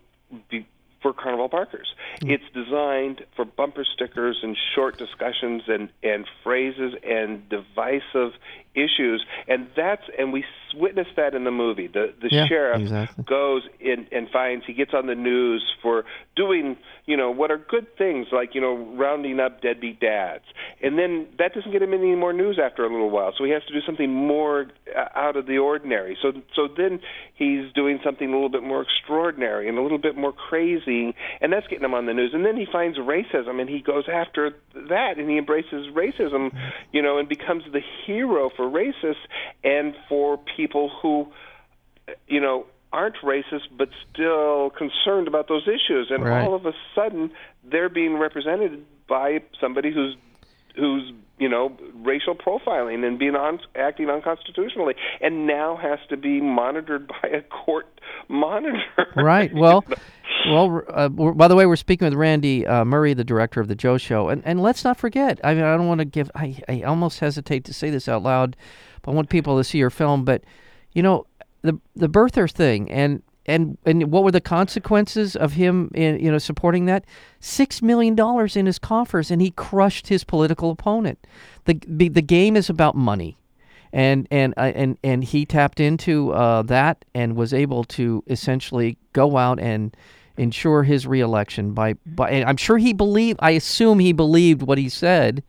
be 0.50 0.66
for 1.06 1.14
carnival 1.14 1.48
barkers. 1.48 1.88
Mm. 2.24 2.32
It's 2.32 2.44
designed 2.52 3.24
for 3.36 3.46
bumper 3.46 3.86
stickers 3.86 4.40
and 4.42 4.58
short 4.74 4.98
discussions 4.98 5.62
and, 5.68 5.90
and 6.02 6.26
phrases 6.44 6.96
and 7.08 7.48
divisive 7.48 8.32
issues, 8.76 9.26
and 9.48 9.68
that's 9.76 10.04
and 10.18 10.34
we 10.34 10.44
witnessed 10.76 11.16
that 11.16 11.34
in 11.34 11.44
the 11.44 11.52
movie. 11.52 11.88
The 11.88 12.14
the 12.22 12.30
yeah, 12.32 12.48
sheriff 12.48 12.82
exactly. 12.82 13.24
goes 13.24 13.64
in 13.80 14.08
and 14.12 14.30
finds 14.30 14.66
he 14.66 14.74
gets 14.74 14.94
on 14.94 15.08
the 15.08 15.16
news 15.16 15.64
for 15.82 16.06
doing 16.36 16.78
you 17.06 17.18
know 17.18 17.32
what 17.32 17.52
are 17.52 17.58
good 17.58 17.88
things 17.98 18.28
like 18.32 18.56
you 18.56 18.62
know 18.62 18.76
rounding 18.96 19.40
up 19.40 19.62
deadbeat 19.62 20.00
dads, 20.00 20.44
and 20.82 20.98
then 20.98 21.28
that 21.38 21.54
doesn't 21.54 21.72
get 21.72 21.82
him 21.82 21.94
any 21.94 22.16
more 22.16 22.34
news 22.34 22.60
after 22.64 22.86
a 22.86 22.92
little 22.92 23.10
while. 23.10 23.34
So 23.38 23.44
he 23.44 23.52
has 23.52 23.64
to 23.66 23.74
do 23.74 23.80
something 23.86 24.12
more 24.12 24.68
uh, 24.96 25.08
out 25.16 25.36
of 25.36 25.46
the 25.48 25.58
ordinary. 25.58 26.18
So 26.22 26.34
so 26.56 26.68
then 26.76 27.00
he's 27.36 27.72
doing 27.74 28.00
something 28.04 28.30
a 28.30 28.34
little 28.34 28.50
bit 28.50 28.64
more 28.64 28.82
extraordinary 28.82 29.70
and 29.70 29.78
a 29.78 29.82
little 29.82 29.98
bit 29.98 30.16
more 30.16 30.34
crazy, 30.34 31.16
and 31.42 31.52
that's 31.54 31.68
getting 31.68 31.86
him 31.86 31.94
on 31.94 32.06
the 32.06 32.14
news. 32.14 32.32
And 32.34 32.46
then 32.46 32.58
he 32.58 32.66
finds 32.72 32.98
racism 32.98 33.60
and 33.60 33.70
he 33.70 33.82
goes 33.82 34.06
after 34.12 34.56
that 34.74 35.18
and 35.18 35.30
he 35.30 35.38
embraces 35.38 35.88
racism, 35.94 36.52
you 36.92 37.02
know, 37.02 37.18
and 37.18 37.30
becomes 37.30 37.64
the 37.72 37.82
hero 38.06 38.50
for 38.56 38.65
for 38.66 38.80
racists 38.80 39.16
and 39.64 39.96
for 40.10 40.38
people 40.38 40.90
who, 41.02 41.28
you 42.28 42.40
know, 42.40 42.66
aren't 42.92 43.18
racist 43.18 43.68
but 43.78 43.90
still 44.12 44.70
concerned 44.72 45.28
about 45.28 45.48
those 45.48 45.68
issues. 45.68 46.08
And 46.10 46.24
right. 46.24 46.44
all 46.44 46.54
of 46.54 46.66
a 46.66 46.74
sudden, 46.94 47.32
they're 47.64 47.90
being 47.90 48.18
represented 48.18 48.86
by 49.08 49.42
somebody 49.60 49.92
who's 49.92 50.16
who's 50.76 51.12
you 51.38 51.50
know 51.50 51.76
racial 51.96 52.36
profiling 52.36 53.06
and 53.06 53.20
being 53.20 53.36
on 53.36 53.60
acting 53.76 54.10
unconstitutionally 54.10 54.96
and 55.22 55.48
now 55.48 55.76
has 55.76 56.00
to 56.10 56.18
be 56.18 56.42
monitored 56.42 57.08
by 57.22 57.30
a 57.30 57.42
court 57.42 57.88
monitor. 58.28 58.82
Right. 59.16 59.54
Well 59.66 59.84
well 60.48 60.84
uh, 60.90 61.10
by 61.10 61.48
the 61.48 61.56
way 61.56 61.66
we're 61.66 61.76
speaking 61.76 62.06
with 62.06 62.14
randy 62.14 62.68
uh, 62.68 62.86
murray 62.86 63.14
the 63.14 63.24
director 63.24 63.62
of 63.62 63.68
the 63.68 63.76
joe 63.76 63.98
show 63.98 64.30
and, 64.30 64.44
and 64.46 64.62
let's 64.62 64.84
not 64.84 64.98
forget 64.98 65.40
i 65.44 65.54
mean 65.54 65.64
i 65.64 65.76
don't 65.76 65.88
want 65.88 66.00
to 66.00 66.06
give 66.06 66.30
I, 66.36 66.60
I 66.68 66.82
almost 66.82 67.20
hesitate 67.20 67.64
to 67.66 67.74
say 67.74 67.90
this 67.90 68.08
out 68.08 68.22
loud 68.22 68.56
but 69.02 69.12
i 69.12 69.14
want 69.16 69.30
people 69.30 69.58
to 69.58 69.64
see 69.64 69.78
your 69.78 69.90
film 69.90 70.24
but 70.24 70.44
you 70.94 71.02
know 71.02 71.26
the 71.62 71.80
the 71.96 72.10
birther 72.10 72.52
thing 72.52 72.92
and 72.92 73.24
and 73.46 73.78
and 73.86 74.12
what 74.12 74.24
were 74.24 74.32
the 74.32 74.42
consequences 74.42 75.36
of 75.36 75.54
him 75.54 75.92
in, 75.94 76.20
you 76.20 76.32
know 76.32 76.38
supporting 76.38 76.86
that 76.86 77.06
six 77.40 77.82
million 77.82 78.16
dollars 78.16 78.56
in 78.56 78.66
his 78.66 78.80
coffers 78.80 79.32
and 79.32 79.42
he 79.42 79.52
crushed 79.52 80.08
his 80.08 80.24
political 80.24 80.72
opponent 80.72 81.26
the 81.66 81.74
the 81.88 82.22
game 82.22 82.56
is 82.56 82.70
about 82.70 82.96
money 82.96 83.38
and 83.94 84.28
and 84.32 84.54
uh, 84.58 84.72
and 84.76 84.98
and 85.04 85.24
he 85.24 85.46
tapped 85.46 85.80
into 85.80 86.32
uh, 86.34 86.62
that 86.64 87.06
and 87.14 87.36
was 87.36 87.54
able 87.54 87.84
to 87.84 88.24
essentially 88.28 88.98
go 89.14 89.38
out 89.38 89.60
and 89.60 89.96
ensure 90.38 90.84
his 90.84 91.08
reelection 91.08 91.74
by 91.74 91.94
by 92.06 92.30
I'm 92.30 92.58
sure 92.58 92.78
he 92.78 92.94
believed 92.94 93.40
I 93.42 93.52
assume 93.52 94.00
he 94.00 94.12
believed 94.12 94.64
what 94.64 94.78
he 94.78 94.90
said 94.90 95.44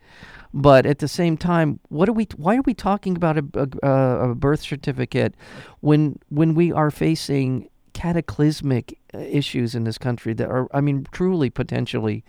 but 0.53 0.85
at 0.85 0.99
the 0.99 1.07
same 1.07 1.37
time, 1.37 1.79
what 1.89 2.09
are 2.09 2.13
we? 2.13 2.27
Why 2.35 2.55
are 2.57 2.61
we 2.61 2.73
talking 2.73 3.15
about 3.15 3.37
a, 3.37 3.69
a, 3.83 4.31
a 4.31 4.35
birth 4.35 4.61
certificate 4.61 5.35
when 5.81 6.17
when 6.29 6.55
we 6.55 6.71
are 6.71 6.89
facing 6.89 7.69
cataclysmic 7.97 8.99
uh, 9.11 9.17
issues 9.17 9.73
in 9.73 9.83
this 9.83 9.97
country 9.97 10.31
that 10.35 10.47
are, 10.47 10.67
I 10.71 10.81
mean, 10.81 11.07
truly 11.11 11.49
potentially 11.49 12.23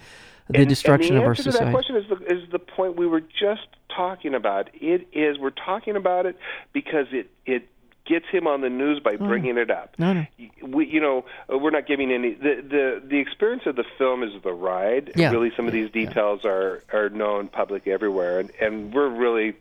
the 0.48 0.60
and, 0.60 0.68
destruction 0.68 1.14
and 1.14 1.18
the 1.18 1.20
of 1.20 1.24
our 1.24 1.30
answer 1.32 1.42
society. 1.42 1.58
To 1.58 1.64
that 1.66 1.72
question 1.72 1.96
is 1.96 2.08
the, 2.08 2.42
is 2.44 2.50
the 2.50 2.58
point 2.58 2.96
we 2.96 3.06
were 3.06 3.20
just 3.20 3.66
talking 3.94 4.34
about. 4.34 4.70
It 4.72 5.08
is 5.12 5.38
we're 5.38 5.50
talking 5.50 5.94
about 5.94 6.24
it 6.24 6.38
because 6.72 7.06
it 7.12 7.30
it 7.44 7.68
gets 8.06 8.24
him 8.32 8.46
on 8.46 8.62
the 8.62 8.70
news 8.70 8.98
by 9.00 9.16
bringing 9.16 9.58
it 9.58 9.70
up. 9.70 9.94
No, 9.98 10.14
no. 10.14 10.26
We, 10.62 10.86
you 10.86 11.02
know, 11.02 11.26
uh, 11.52 11.58
we're 11.58 11.70
not 11.70 11.86
giving 11.86 12.10
any. 12.10 12.32
The 12.32 12.64
the 12.66 13.02
the 13.06 13.18
experience 13.18 13.64
of 13.66 13.76
the 13.76 13.84
film 13.98 14.22
is 14.22 14.30
the 14.42 14.54
ride. 14.54 15.12
Yeah. 15.16 15.30
Really, 15.30 15.52
some 15.54 15.66
of 15.66 15.74
these 15.74 15.90
details 15.90 16.40
yeah. 16.44 16.50
are 16.50 16.82
are 16.94 17.08
known 17.10 17.48
public 17.48 17.86
everywhere, 17.86 18.40
and 18.40 18.50
and 18.58 18.94
we're 18.94 19.10
really 19.10 19.54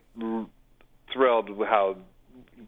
thrilled 1.11 1.49
with 1.49 1.67
how 1.67 1.97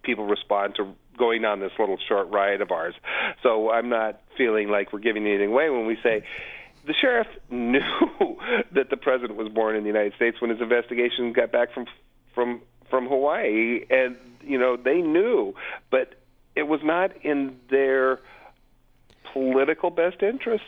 people 0.03 0.25
respond 0.25 0.75
to 0.75 0.93
going 1.19 1.45
on 1.45 1.59
this 1.59 1.71
little 1.77 1.97
short 2.07 2.29
ride 2.29 2.61
of 2.61 2.71
ours. 2.71 2.95
So 3.43 3.69
I'm 3.69 3.89
not 3.89 4.21
feeling 4.37 4.69
like 4.69 4.91
we're 4.91 4.99
giving 4.99 5.27
anything 5.27 5.49
away 5.49 5.69
when 5.69 5.85
we 5.85 5.97
say 6.01 6.23
the 6.85 6.93
sheriff 6.93 7.27
knew 7.51 8.37
that 8.71 8.89
the 8.89 8.97
president 8.97 9.37
was 9.37 9.49
born 9.49 9.75
in 9.75 9.83
the 9.83 9.89
United 9.89 10.13
States 10.15 10.41
when 10.41 10.49
his 10.49 10.61
investigation 10.61 11.33
got 11.33 11.51
back 11.51 11.73
from 11.73 11.85
from 12.33 12.61
from 12.89 13.07
Hawaii, 13.07 13.85
and 13.89 14.15
you 14.41 14.57
know 14.57 14.75
they 14.75 15.01
knew, 15.01 15.53
but 15.91 16.15
it 16.55 16.63
was 16.63 16.81
not 16.83 17.11
in 17.23 17.59
their 17.69 18.19
political 19.33 19.89
best 19.91 20.23
interest 20.23 20.63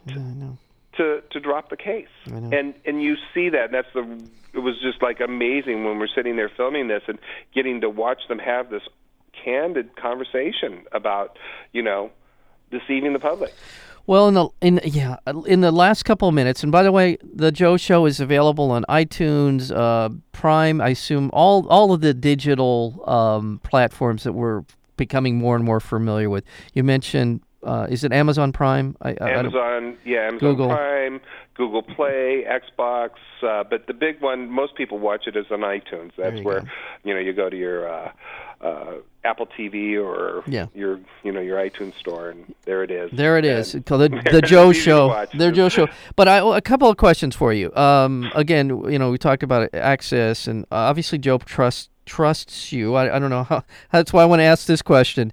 to 0.97 1.21
to 1.31 1.39
drop 1.39 1.69
the 1.69 1.77
case. 1.77 2.07
And 2.53 2.73
and 2.85 3.01
you 3.01 3.15
see 3.33 3.49
that. 3.49 3.65
And 3.65 3.73
that's 3.73 3.91
the. 3.93 4.29
It 4.53 4.59
was 4.59 4.75
just 4.81 5.01
like 5.01 5.21
amazing 5.21 5.85
when 5.85 5.97
we're 5.97 6.09
sitting 6.13 6.35
there 6.35 6.49
filming 6.49 6.89
this 6.89 7.03
and 7.07 7.17
getting 7.55 7.79
to 7.81 7.89
watch 7.89 8.27
them 8.27 8.37
have 8.37 8.69
this 8.69 8.83
candid 9.43 9.95
conversation 9.95 10.85
about 10.91 11.37
you 11.73 11.81
know 11.81 12.11
deceiving 12.71 13.13
the 13.13 13.19
public. 13.19 13.53
Well, 14.07 14.27
in 14.27 14.33
the 14.33 14.49
in 14.61 14.79
yeah, 14.83 15.17
in 15.45 15.61
the 15.61 15.71
last 15.71 16.03
couple 16.03 16.27
of 16.27 16.33
minutes, 16.33 16.63
and 16.63 16.71
by 16.71 16.83
the 16.83 16.91
way, 16.91 17.17
the 17.21 17.51
Joe 17.51 17.77
Show 17.77 18.05
is 18.05 18.19
available 18.19 18.71
on 18.71 18.83
iTunes, 18.89 19.71
uh, 19.75 20.09
Prime. 20.31 20.81
I 20.81 20.89
assume 20.89 21.29
all 21.33 21.67
all 21.67 21.93
of 21.93 22.01
the 22.01 22.13
digital 22.13 23.03
um, 23.07 23.61
platforms 23.63 24.23
that 24.23 24.33
we're 24.33 24.63
becoming 24.97 25.37
more 25.37 25.55
and 25.55 25.63
more 25.63 25.79
familiar 25.79 26.29
with. 26.29 26.43
You 26.73 26.83
mentioned, 26.83 27.41
uh, 27.63 27.87
is 27.89 28.03
it 28.03 28.11
Amazon 28.11 28.51
Prime? 28.51 28.95
I, 29.01 29.15
Amazon, 29.21 29.97
I 30.03 30.09
yeah, 30.09 30.27
Amazon 30.27 30.39
Google. 30.39 30.67
Prime, 30.69 31.21
Google 31.55 31.83
Play, 31.83 32.45
Xbox. 32.47 33.11
Uh, 33.41 33.63
but 33.63 33.87
the 33.87 33.93
big 33.93 34.21
one, 34.21 34.49
most 34.49 34.75
people 34.75 34.99
watch 34.99 35.27
it 35.27 35.35
is 35.35 35.45
on 35.51 35.59
iTunes. 35.59 36.11
That's 36.17 36.37
you 36.37 36.43
where 36.43 36.61
go. 36.61 36.67
you 37.03 37.13
know 37.13 37.19
you 37.19 37.33
go 37.33 37.49
to 37.49 37.57
your. 37.57 37.89
Uh, 37.91 38.11
uh, 38.61 38.93
Apple 39.23 39.47
TV 39.47 39.99
or 39.99 40.43
yeah. 40.47 40.67
your 40.73 40.99
you 41.23 41.31
know 41.31 41.39
your 41.39 41.57
iTunes 41.57 41.95
store, 41.95 42.29
and 42.29 42.53
there 42.65 42.83
it 42.83 42.91
is. 42.91 43.11
There 43.11 43.37
it 43.37 43.45
is. 43.45 43.71
the, 43.71 43.81
the 44.31 44.41
Joe 44.41 44.71
Show. 44.71 45.25
The 45.33 45.51
Joe 45.51 45.69
Show. 45.69 45.87
But 46.15 46.27
I, 46.27 46.57
a 46.57 46.61
couple 46.61 46.89
of 46.89 46.97
questions 46.97 47.35
for 47.35 47.53
you. 47.53 47.73
Um, 47.75 48.31
again, 48.35 48.69
you 48.89 48.99
know, 48.99 49.11
we 49.11 49.17
talked 49.17 49.43
about 49.43 49.73
access, 49.73 50.47
and 50.47 50.65
obviously 50.71 51.17
Joe 51.17 51.39
trusts 51.39 51.89
trusts 52.05 52.71
you. 52.71 52.95
I, 52.95 53.15
I 53.15 53.19
don't 53.19 53.29
know 53.29 53.43
how. 53.43 53.63
That's 53.91 54.13
why 54.13 54.23
I 54.23 54.25
want 54.25 54.39
to 54.39 54.43
ask 54.43 54.67
this 54.67 54.81
question. 54.81 55.31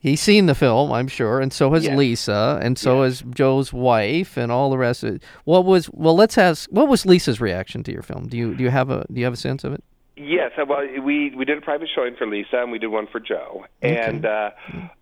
He's 0.00 0.20
seen 0.20 0.46
the 0.46 0.54
film, 0.54 0.92
I'm 0.92 1.08
sure, 1.08 1.40
and 1.40 1.52
so 1.52 1.72
has 1.72 1.84
yes. 1.84 1.98
Lisa, 1.98 2.60
and 2.62 2.78
so 2.78 3.02
yes. 3.02 3.20
has 3.20 3.34
Joe's 3.34 3.72
wife, 3.72 4.36
and 4.36 4.52
all 4.52 4.70
the 4.70 4.78
rest 4.78 5.02
of 5.02 5.16
it. 5.16 5.22
What 5.44 5.64
was 5.64 5.90
well? 5.92 6.14
Let's 6.14 6.38
ask. 6.38 6.70
What 6.70 6.86
was 6.88 7.04
Lisa's 7.04 7.40
reaction 7.40 7.82
to 7.82 7.92
your 7.92 8.02
film? 8.02 8.28
Do 8.28 8.36
you 8.36 8.54
do 8.54 8.62
you 8.62 8.70
have 8.70 8.90
a 8.90 9.04
do 9.12 9.18
you 9.18 9.24
have 9.24 9.34
a 9.34 9.38
sense 9.38 9.64
of 9.64 9.72
it? 9.72 9.82
Yes, 10.16 10.52
uh, 10.56 10.64
well, 10.66 10.86
we 11.02 11.34
we 11.34 11.44
did 11.44 11.58
a 11.58 11.60
private 11.60 11.88
showing 11.92 12.14
for 12.16 12.28
Lisa, 12.28 12.58
and 12.58 12.70
we 12.70 12.78
did 12.78 12.88
one 12.88 13.08
for 13.10 13.18
Joe, 13.18 13.66
okay. 13.82 13.96
and 13.96 14.24
uh, 14.24 14.50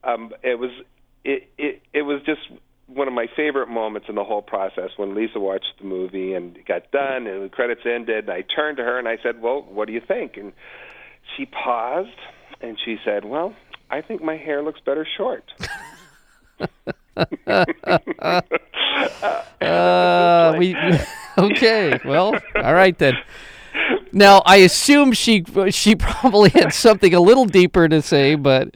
um, 0.02 0.32
it 0.42 0.59
was 0.59 0.70
it, 1.24 1.50
it 1.59 1.82
it 1.92 2.02
was 2.02 2.22
just 2.24 2.40
one 2.87 3.09
of 3.09 3.14
my 3.14 3.26
favorite 3.35 3.68
moments 3.68 4.09
in 4.09 4.14
the 4.14 4.24
whole 4.24 4.42
process 4.42 4.90
when 4.96 5.14
Lisa 5.14 5.40
watched 5.40 5.74
the 5.78 5.85
movie 5.85 6.35
and 6.35 6.56
it 6.56 6.66
got 6.66 6.90
done 6.92 7.26
and 7.26 7.44
the 7.44 7.48
credits 7.48 7.80
ended. 7.85 8.28
And 8.28 8.30
I 8.30 8.42
turned 8.42 8.76
to 8.76 8.85
her 8.85 8.98
and 8.98 9.09
I 9.09 9.18
said, 9.22 9.42
"Well, 9.42 9.62
what 9.62 9.88
do 9.88 9.92
you 9.92 10.00
think?" 10.00 10.37
And 10.37 10.52
she 11.37 11.46
paused 11.46 12.18
and 12.61 12.78
she 12.82 12.96
said, 13.04 13.24
"Well, 13.24 13.54
I 13.90 14.01
think 14.01 14.22
my 14.22 14.37
hair 14.37 14.62
looks 14.62 14.81
better 14.81 15.07
short. 15.16 15.44
uh, 19.61 20.55
we 20.59 20.77
okay. 21.38 21.99
Well, 22.05 22.35
all 22.57 22.75
right 22.75 22.96
then. 22.99 23.14
Now 24.12 24.42
I 24.46 24.57
assume 24.57 25.12
she 25.12 25.44
she 25.70 25.94
probably 25.96 26.51
had 26.51 26.72
something 26.72 27.14
a 27.14 27.20
little 27.20 27.44
deeper 27.44 27.88
to 27.88 28.03
say, 28.03 28.35
but 28.35 28.75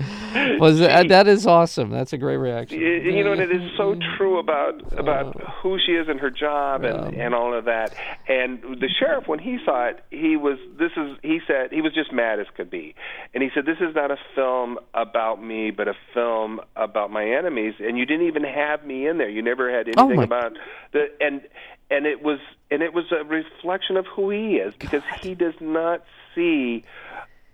was 0.61 0.79
that, 0.79 1.07
uh, 1.07 1.09
that 1.09 1.29
is 1.29 1.47
awesome. 1.47 1.91
That's 1.91 2.13
a 2.13 2.19
great 2.19 2.37
reaction. 2.37 2.81
You 2.81 3.25
know, 3.25 3.33
and 3.33 3.41
it 3.41 3.51
is 3.51 3.63
so 3.77 3.97
true 4.17 4.39
about 4.39 4.81
about 4.99 5.37
oh. 5.37 5.53
who 5.63 5.79
she 5.85 5.93
is 5.93 6.09
and 6.09 6.21
her 6.21 6.31
job 6.31 6.85
and 6.85 7.15
and 7.15 7.35
all 7.35 7.55
of 7.55 7.65
that. 7.65 7.95
And 8.29 8.63
the 8.63 8.89
sheriff, 8.89 9.27
when 9.27 9.39
he 9.39 9.59
saw 9.65 9.89
it, 9.89 10.05
he 10.11 10.37
was 10.37 10.59
this 10.79 10.93
is 10.97 11.17
he 11.23 11.41
said 11.47 11.73
he 11.73 11.81
was 11.81 11.95
just 11.95 12.13
mad 12.13 12.41
as 12.41 12.47
could 12.57 12.71
be, 12.71 12.95
and 13.35 13.43
he 13.43 13.51
said 13.55 13.67
this 13.67 13.79
is 13.81 13.95
not 13.95 14.11
a 14.11 14.19
film 14.35 14.79
about 14.95 15.43
me, 15.43 15.71
but 15.71 15.89
a 15.89 15.95
film 16.15 16.61
about 16.77 17.11
my 17.11 17.25
enemies. 17.25 17.75
And 17.81 17.99
you 17.99 18.07
didn't 18.07 18.27
even 18.27 18.45
have 18.45 18.85
me 18.85 19.07
in 19.07 19.19
there. 19.19 19.29
You 19.29 19.43
never 19.43 19.71
had 19.71 19.89
oh 19.97 20.05
anything 20.05 20.17
my- 20.17 20.25
about 20.25 20.53
the 20.93 21.07
and 21.21 21.43
and 21.91 22.07
it 22.07 22.23
was 22.23 22.39
and 22.71 22.83
it 22.83 22.95
was 22.95 23.05
a 23.13 23.25
reflection 23.25 23.97
of 23.97 24.07
who 24.07 24.31
he 24.31 24.57
is 24.57 24.75
because 24.79 25.03
he 25.21 25.35
does 25.35 25.55
not 25.61 26.05
see 26.35 26.85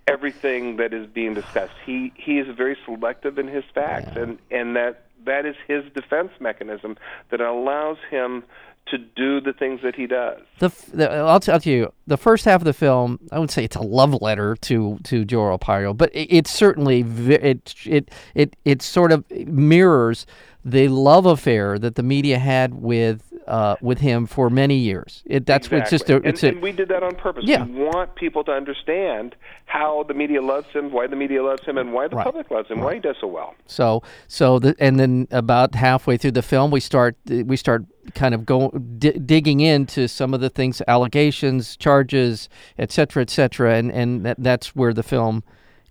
everything 0.07 0.77
that 0.77 0.93
is 0.93 1.07
being 1.07 1.35
discussed. 1.35 1.75
He 1.85 2.13
he 2.17 2.39
is 2.39 2.55
very 2.57 2.77
selective 2.85 3.39
in 3.39 3.49
his 3.49 3.65
facts, 3.75 4.17
and 4.17 4.39
and 4.51 4.77
that 4.77 5.07
that 5.25 5.45
is 5.47 5.57
his 5.67 5.85
defense 5.95 6.31
mechanism 6.41 6.97
that 7.31 7.41
allows 7.41 7.99
him 8.11 8.45
to 8.87 8.99
do 8.99 9.41
the 9.41 9.53
things 9.53 9.81
that 9.83 9.97
he 9.97 10.07
does. 10.07 10.41
The, 10.61 10.67
f- 10.67 10.87
the 10.93 11.11
I'll 11.11 11.41
tell 11.41 11.61
you 11.61 11.93
the 12.07 12.17
first 12.17 12.45
half 12.45 12.61
of 12.61 12.65
the 12.65 12.73
film. 12.73 13.19
I 13.33 13.39
wouldn't 13.39 13.51
say 13.51 13.65
it's 13.65 13.77
a 13.77 13.83
love 13.83 14.21
letter 14.23 14.57
to 14.57 14.99
to 15.05 15.25
Joe 15.25 15.57
Arpaio, 15.57 15.97
but 15.97 16.15
it, 16.15 16.29
it's 16.31 16.51
certainly 16.51 17.01
it 17.01 17.75
it 17.85 18.13
it 18.35 18.57
it 18.65 18.83
sort 18.83 19.13
of 19.13 19.29
mirrors 19.31 20.27
the 20.65 20.89
love 20.89 21.27
affair 21.27 21.79
that 21.79 21.95
the 21.95 22.03
media 22.03 22.39
had 22.39 22.75
with 22.75 23.26
uh, 23.47 23.77
with 23.81 23.99
him 24.01 24.27
for 24.27 24.51
many 24.51 24.77
years. 24.77 25.23
It 25.27 25.47
that's 25.47 25.71
what 25.71 25.81
it's 25.83 25.91
just 25.91 26.11
a, 26.11 26.17
Exactly. 26.17 26.31
it's 26.31 26.43
and, 26.43 26.53
a 26.53 26.55
and 26.57 26.63
we 26.63 26.73
did 26.73 26.89
that 26.89 27.03
on 27.03 27.15
purpose. 27.15 27.45
Yeah. 27.47 27.65
We 27.65 27.85
want 27.85 28.15
people 28.15 28.43
to 28.45 28.53
understand 28.53 29.37
how 29.67 30.05
the 30.05 30.15
media 30.15 30.43
loves 30.43 30.69
him, 30.69 30.91
why 30.93 31.07
the 31.07 31.17
media 31.17 31.43
loves 31.43 31.65
him, 31.65 31.79
and 31.79 31.93
why 31.93 32.09
the 32.09 32.17
Right. 32.17 32.25
public 32.25 32.51
loves 32.51 32.69
him, 32.71 32.81
why 32.81 32.95
he 32.95 33.01
does 33.01 33.17
so 33.21 33.27
well. 33.27 33.55
So 33.67 34.03
so 34.27 34.59
the 34.59 34.75
and 34.79 34.99
then 34.99 35.29
about 35.31 35.75
halfway 35.75 36.17
through 36.17 36.33
the 36.33 36.43
film, 36.43 36.71
we 36.71 36.81
start 36.81 37.17
we 37.27 37.57
start 37.57 37.85
kind 38.15 38.35
of 38.35 38.47
go 38.47 38.71
di- 38.71 39.19
digging 39.19 39.61
into 39.61 40.07
some 40.09 40.33
of 40.35 40.41
the 40.41 40.49
things, 40.51 40.81
allegations, 40.87 41.77
charges, 41.77 42.49
et 42.79 42.91
cetera, 42.93 43.23
et 43.23 43.31
cetera, 43.31 43.75
and 43.75 43.91
and 43.93 44.25
that, 44.27 44.37
that's 44.39 44.75
where 44.77 44.93
the 44.93 45.03
film 45.03 45.43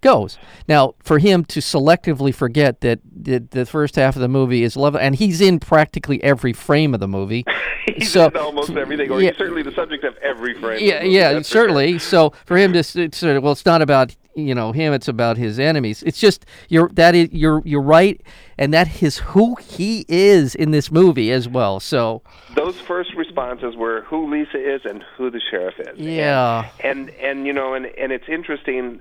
goes. 0.06 0.38
Now, 0.68 0.94
for 1.04 1.18
him 1.20 1.44
to 1.46 1.60
selectively 1.60 2.34
forget 2.34 2.82
that 2.82 3.00
the, 3.04 3.40
the 3.40 3.66
first 3.66 3.96
half 3.96 4.16
of 4.16 4.22
the 4.22 4.28
movie 4.28 4.64
is 4.64 4.78
love, 4.78 4.96
and 4.96 5.16
he's 5.16 5.42
in 5.42 5.60
practically 5.60 6.24
every 6.24 6.54
frame 6.54 6.94
of 6.94 7.00
the 7.00 7.08
movie. 7.08 7.44
He's 7.88 8.12
So- 8.12 8.28
in 8.28 8.38
almost 8.38 8.72
everything, 8.72 9.12
or 9.12 9.22
yeah. 9.22 9.30
he's 9.30 9.38
certainly 9.38 9.62
the 9.62 9.72
subject 9.72 10.04
of 10.04 10.16
every 10.18 10.54
frame. 10.60 10.80
yeah, 10.82 11.04
yeah, 11.04 11.30
for 11.30 11.34
sure. 11.36 11.44
certainly. 11.44 12.00
So 12.00 12.34
for 12.46 12.58
him 12.58 12.74
to 12.74 12.84
sort 12.84 13.16
of 13.24 13.38
uh, 13.38 13.42
well, 13.42 13.52
it's 13.52 13.66
not 13.66 13.82
about 13.84 14.16
you 14.36 14.56
know 14.56 14.72
him; 14.72 14.92
it's 14.92 15.08
about 15.08 15.38
his 15.38 15.60
enemies. 15.60 16.02
It's 16.02 16.20
just 16.20 16.46
you're 16.68 16.90
that 16.94 17.14
is 17.14 17.30
you're 17.32 17.62
you're 17.64 17.84
right, 17.84 18.20
and 18.58 18.74
that 18.74 19.04
is 19.04 19.20
who 19.20 19.56
he 19.62 20.04
is 20.10 20.56
in 20.56 20.72
this 20.72 20.90
movie 20.92 21.32
as 21.32 21.48
well. 21.48 21.80
So 21.80 22.24
those 22.56 22.76
first 22.80 23.14
responses 23.16 23.76
were 23.76 24.02
who 24.02 24.32
Lisa 24.32 24.58
is 24.58 24.82
and 24.84 25.04
who 25.16 25.30
the 25.30 25.40
sheriff 25.52 25.76
is. 25.80 25.98
Yeah. 26.00 26.70
And 26.84 27.10
and, 27.10 27.20
and 27.22 27.48
you 27.48 27.54
know, 27.54 27.76
and 27.76 27.86
and 27.86 28.12
it's 28.12 28.28
interesting. 28.28 29.00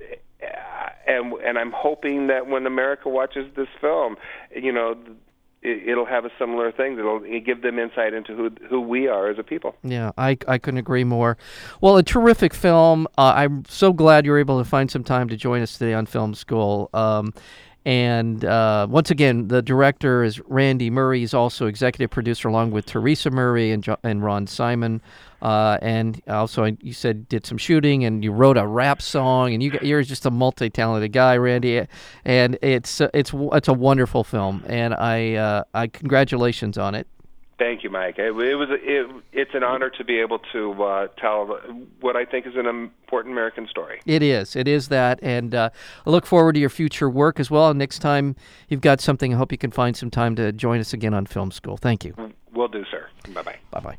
And 1.06 1.32
and 1.44 1.58
I'm 1.58 1.72
hoping 1.72 2.28
that 2.28 2.46
when 2.46 2.66
America 2.66 3.08
watches 3.08 3.46
this 3.56 3.68
film, 3.80 4.16
you 4.54 4.72
know, 4.72 4.96
it, 5.62 5.88
it'll 5.88 6.06
have 6.06 6.24
a 6.24 6.30
similar 6.38 6.70
thing. 6.70 6.98
It'll 6.98 7.20
give 7.40 7.62
them 7.62 7.78
insight 7.78 8.14
into 8.14 8.34
who 8.34 8.50
who 8.68 8.80
we 8.80 9.08
are 9.08 9.28
as 9.28 9.38
a 9.38 9.42
people. 9.42 9.74
yeah, 9.82 10.12
I 10.16 10.36
I 10.46 10.58
couldn't 10.58 10.78
agree 10.78 11.04
more. 11.04 11.36
Well, 11.80 11.96
a 11.96 12.02
terrific 12.02 12.54
film. 12.54 13.06
Uh, 13.18 13.32
I'm 13.36 13.64
so 13.68 13.92
glad 13.92 14.24
you're 14.26 14.38
able 14.38 14.58
to 14.58 14.68
find 14.68 14.90
some 14.90 15.04
time 15.04 15.28
to 15.28 15.36
join 15.36 15.62
us 15.62 15.76
today 15.76 15.94
on 15.94 16.06
Film 16.06 16.34
School. 16.34 16.90
Um, 16.94 17.32
and 17.84 18.44
uh, 18.44 18.86
once 18.88 19.10
again, 19.10 19.48
the 19.48 19.60
director 19.60 20.24
is 20.24 20.40
Randy 20.40 20.88
Murray. 20.88 21.20
He's 21.20 21.34
also 21.34 21.66
executive 21.66 22.10
producer 22.10 22.48
along 22.48 22.70
with 22.70 22.86
Teresa 22.86 23.30
Murray 23.30 23.72
and, 23.72 23.82
jo- 23.82 23.98
and 24.02 24.24
Ron 24.24 24.46
Simon. 24.46 25.02
Uh, 25.42 25.76
and 25.82 26.22
also, 26.26 26.64
you 26.80 26.94
said 26.94 27.28
did 27.28 27.44
some 27.44 27.58
shooting 27.58 28.04
and 28.04 28.24
you 28.24 28.32
wrote 28.32 28.56
a 28.56 28.66
rap 28.66 29.02
song. 29.02 29.52
And 29.52 29.62
you, 29.62 29.78
you're 29.82 30.02
just 30.02 30.24
a 30.24 30.30
multi-talented 30.30 31.12
guy, 31.12 31.36
Randy. 31.36 31.86
And 32.24 32.58
it's 32.62 33.02
it's 33.12 33.32
it's 33.34 33.68
a 33.68 33.74
wonderful 33.74 34.24
film. 34.24 34.64
And 34.66 34.94
I 34.94 35.34
uh, 35.34 35.64
I 35.74 35.88
congratulations 35.88 36.78
on 36.78 36.94
it. 36.94 37.06
Thank 37.58 37.84
you, 37.84 37.90
Mike. 37.90 38.18
It, 38.18 38.34
it 38.36 38.56
was 38.56 38.68
it, 38.70 39.10
it's 39.32 39.54
an 39.54 39.62
honor 39.62 39.90
to 39.90 40.04
be 40.04 40.18
able 40.18 40.40
to 40.52 40.82
uh, 40.82 41.06
tell 41.18 41.46
what 42.00 42.16
I 42.16 42.24
think 42.24 42.46
is 42.46 42.54
an 42.56 42.66
important 42.66 43.32
American 43.32 43.68
story. 43.68 44.00
It 44.06 44.22
is. 44.22 44.56
It 44.56 44.66
is 44.66 44.88
that. 44.88 45.20
And 45.22 45.54
uh, 45.54 45.70
I 46.04 46.10
look 46.10 46.26
forward 46.26 46.54
to 46.54 46.60
your 46.60 46.70
future 46.70 47.08
work 47.08 47.38
as 47.38 47.50
well. 47.50 47.72
Next 47.72 48.00
time 48.00 48.34
you've 48.68 48.80
got 48.80 49.00
something, 49.00 49.32
I 49.32 49.36
hope 49.36 49.52
you 49.52 49.58
can 49.58 49.70
find 49.70 49.96
some 49.96 50.10
time 50.10 50.34
to 50.36 50.52
join 50.52 50.80
us 50.80 50.92
again 50.92 51.14
on 51.14 51.26
Film 51.26 51.52
School. 51.52 51.76
Thank 51.76 52.04
you. 52.04 52.14
Will 52.52 52.68
do, 52.68 52.84
sir. 52.90 53.08
Bye 53.32 53.42
bye. 53.42 53.56
Bye 53.70 53.80
bye. 53.80 53.98